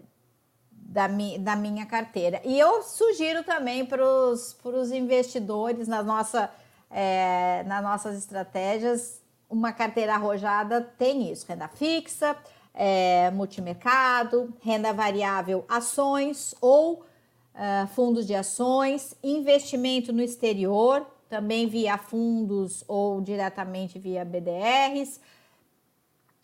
da, 0.72 1.08
mi, 1.08 1.38
da 1.38 1.56
minha 1.56 1.86
carteira. 1.86 2.42
E 2.44 2.58
eu 2.58 2.82
sugiro 2.82 3.44
também 3.44 3.86
para 3.86 4.04
os 4.04 4.92
investidores 4.92 5.88
na 5.88 6.02
nossa, 6.02 6.50
é, 6.90 7.64
nas 7.68 7.84
nossas 7.84 8.18
estratégias, 8.18 9.22
uma 9.48 9.72
carteira 9.72 10.16
arrojada 10.16 10.82
tem 10.98 11.32
isso, 11.32 11.46
renda 11.48 11.68
fixa, 11.68 12.36
é, 12.74 13.30
multimercado, 13.30 14.52
renda 14.64 14.92
variável, 14.92 15.64
ações 15.70 16.56
ou 16.60 17.06
uh, 17.54 17.88
fundos 17.88 18.26
de 18.26 18.36
ações, 18.36 19.16
investimento 19.24 20.12
no 20.12 20.22
exterior, 20.22 21.06
também 21.30 21.68
via 21.68 21.98
fundos 21.98 22.84
ou 22.88 23.20
diretamente 23.22 23.98
via 23.98 24.24
BDRs. 24.24 25.20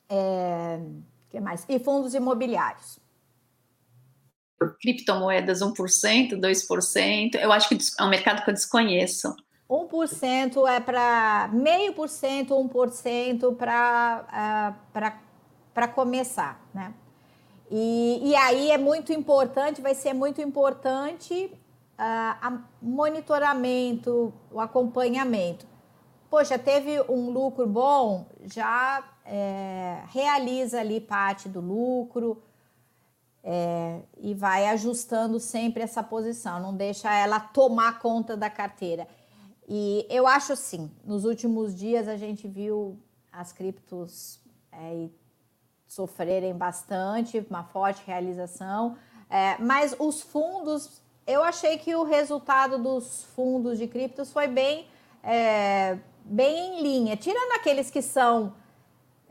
É, 0.09 0.79
que 1.29 1.39
mais? 1.39 1.63
E 1.69 1.77
fundos 1.77 2.15
imobiliários. 2.15 2.99
Criptomoedas 4.81 5.61
1%, 5.61 6.31
2%. 6.31 7.35
Eu 7.35 7.51
acho 7.51 7.69
que 7.69 7.77
é 7.99 8.03
um 8.03 8.09
mercado 8.09 8.43
que 8.43 8.49
eu 8.49 8.53
desconheço. 8.53 9.35
1% 9.69 10.67
é 10.67 10.79
para 10.79 11.49
meio 11.53 11.93
por 11.93 12.09
cento, 12.09 12.55
1% 12.55 13.55
para 13.55 14.75
para 15.71 15.87
começar, 15.87 16.67
né? 16.73 16.93
E, 17.69 18.19
e 18.23 18.35
aí 18.35 18.71
é 18.71 18.77
muito 18.77 19.13
importante, 19.13 19.81
vai 19.81 19.93
ser 19.93 20.13
muito 20.13 20.41
importante 20.41 21.51
uh, 21.99 22.59
monitoramento, 22.81 24.33
o 24.51 24.59
acompanhamento. 24.59 25.67
Poxa, 26.29 26.57
teve 26.57 27.01
um 27.09 27.29
lucro 27.31 27.67
bom, 27.67 28.25
já 28.45 29.03
é, 29.25 30.03
realiza 30.09 30.79
ali 30.79 31.01
parte 31.01 31.49
do 31.49 31.59
lucro 31.59 32.41
é, 33.43 34.01
e 34.17 34.35
vai 34.35 34.67
ajustando 34.67 35.39
sempre 35.39 35.81
essa 35.81 36.03
posição, 36.03 36.59
não 36.59 36.75
deixa 36.75 37.11
ela 37.11 37.39
tomar 37.39 37.99
conta 37.99 38.37
da 38.37 38.47
carteira. 38.47 39.07
E 39.67 40.05
eu 40.09 40.27
acho 40.27 40.53
assim, 40.53 40.91
nos 41.03 41.25
últimos 41.25 41.75
dias 41.75 42.07
a 42.07 42.15
gente 42.15 42.47
viu 42.47 42.99
as 43.31 43.51
criptos 43.51 44.39
é, 44.71 45.09
sofrerem 45.89 46.53
bastante, 46.53 47.43
uma 47.49 47.63
forte 47.63 48.03
realização. 48.05 48.95
É, 49.27 49.57
mas 49.59 49.95
os 49.97 50.21
fundos, 50.21 51.01
eu 51.25 51.43
achei 51.43 51.79
que 51.79 51.95
o 51.95 52.03
resultado 52.03 52.77
dos 52.77 53.23
fundos 53.35 53.77
de 53.79 53.87
criptos 53.87 54.31
foi 54.31 54.47
bem, 54.47 54.87
é, 55.23 55.97
bem 56.23 56.77
em 56.77 56.81
linha. 56.83 57.17
Tirando 57.17 57.53
aqueles 57.53 57.89
que 57.89 58.03
são 58.03 58.53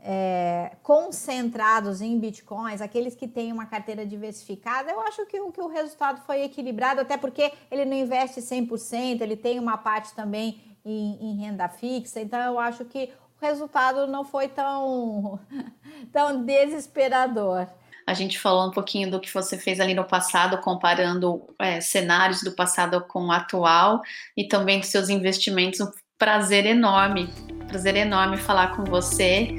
é, 0.01 0.75
concentrados 0.83 2.01
em 2.01 2.19
bitcoins, 2.19 2.81
aqueles 2.81 3.15
que 3.15 3.27
têm 3.27 3.53
uma 3.53 3.65
carteira 3.65 4.05
diversificada, 4.05 4.91
eu 4.91 4.99
acho 4.99 5.25
que, 5.27 5.39
que 5.51 5.61
o 5.61 5.67
resultado 5.67 6.21
foi 6.25 6.43
equilibrado, 6.43 6.99
até 6.99 7.15
porque 7.15 7.53
ele 7.71 7.85
não 7.85 7.95
investe 7.95 8.41
100%, 8.41 9.21
ele 9.21 9.37
tem 9.37 9.59
uma 9.59 9.77
parte 9.77 10.13
também 10.13 10.61
em, 10.83 11.17
em 11.21 11.37
renda 11.37 11.69
fixa, 11.69 12.19
então 12.19 12.39
eu 12.39 12.59
acho 12.59 12.83
que 12.83 13.11
o 13.41 13.45
resultado 13.45 14.07
não 14.07 14.23
foi 14.23 14.47
tão, 14.47 15.39
tão 16.11 16.43
desesperador. 16.43 17.67
A 18.05 18.13
gente 18.15 18.39
falou 18.39 18.67
um 18.67 18.71
pouquinho 18.71 19.11
do 19.11 19.19
que 19.19 19.31
você 19.31 19.55
fez 19.55 19.79
ali 19.79 19.93
no 19.93 20.03
passado, 20.03 20.57
comparando 20.57 21.43
é, 21.59 21.79
cenários 21.79 22.41
do 22.41 22.53
passado 22.53 23.01
com 23.01 23.27
o 23.27 23.31
atual 23.31 24.01
e 24.35 24.47
também 24.47 24.79
dos 24.79 24.89
seus 24.89 25.09
investimentos. 25.09 25.79
Um 25.79 25.91
prazer 26.17 26.65
enorme, 26.65 27.29
prazer 27.67 27.95
enorme 27.95 28.37
falar 28.37 28.75
com 28.75 28.83
você 28.83 29.49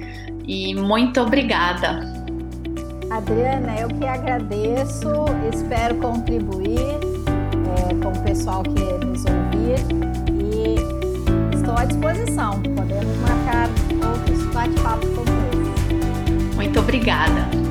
e 0.46 0.74
muito 0.74 1.20
obrigada. 1.20 2.00
Adriana, 3.08 3.78
eu 3.78 3.88
que 3.88 4.04
agradeço, 4.04 5.08
espero 5.52 5.94
contribuir 5.96 6.80
é, 6.80 7.94
com 8.02 8.10
o 8.10 8.24
pessoal 8.24 8.64
que 8.64 9.04
nos 9.04 9.24
ouvir 9.26 9.78
e 10.42 11.54
estou 11.54 11.76
à 11.76 11.84
disposição. 11.84 12.60
Podemos 12.62 13.16
marcar 13.18 13.69
bate-papos 14.52 15.08
como 15.10 15.28
esse. 15.28 16.56
Muito 16.56 16.80
obrigada. 16.80 17.69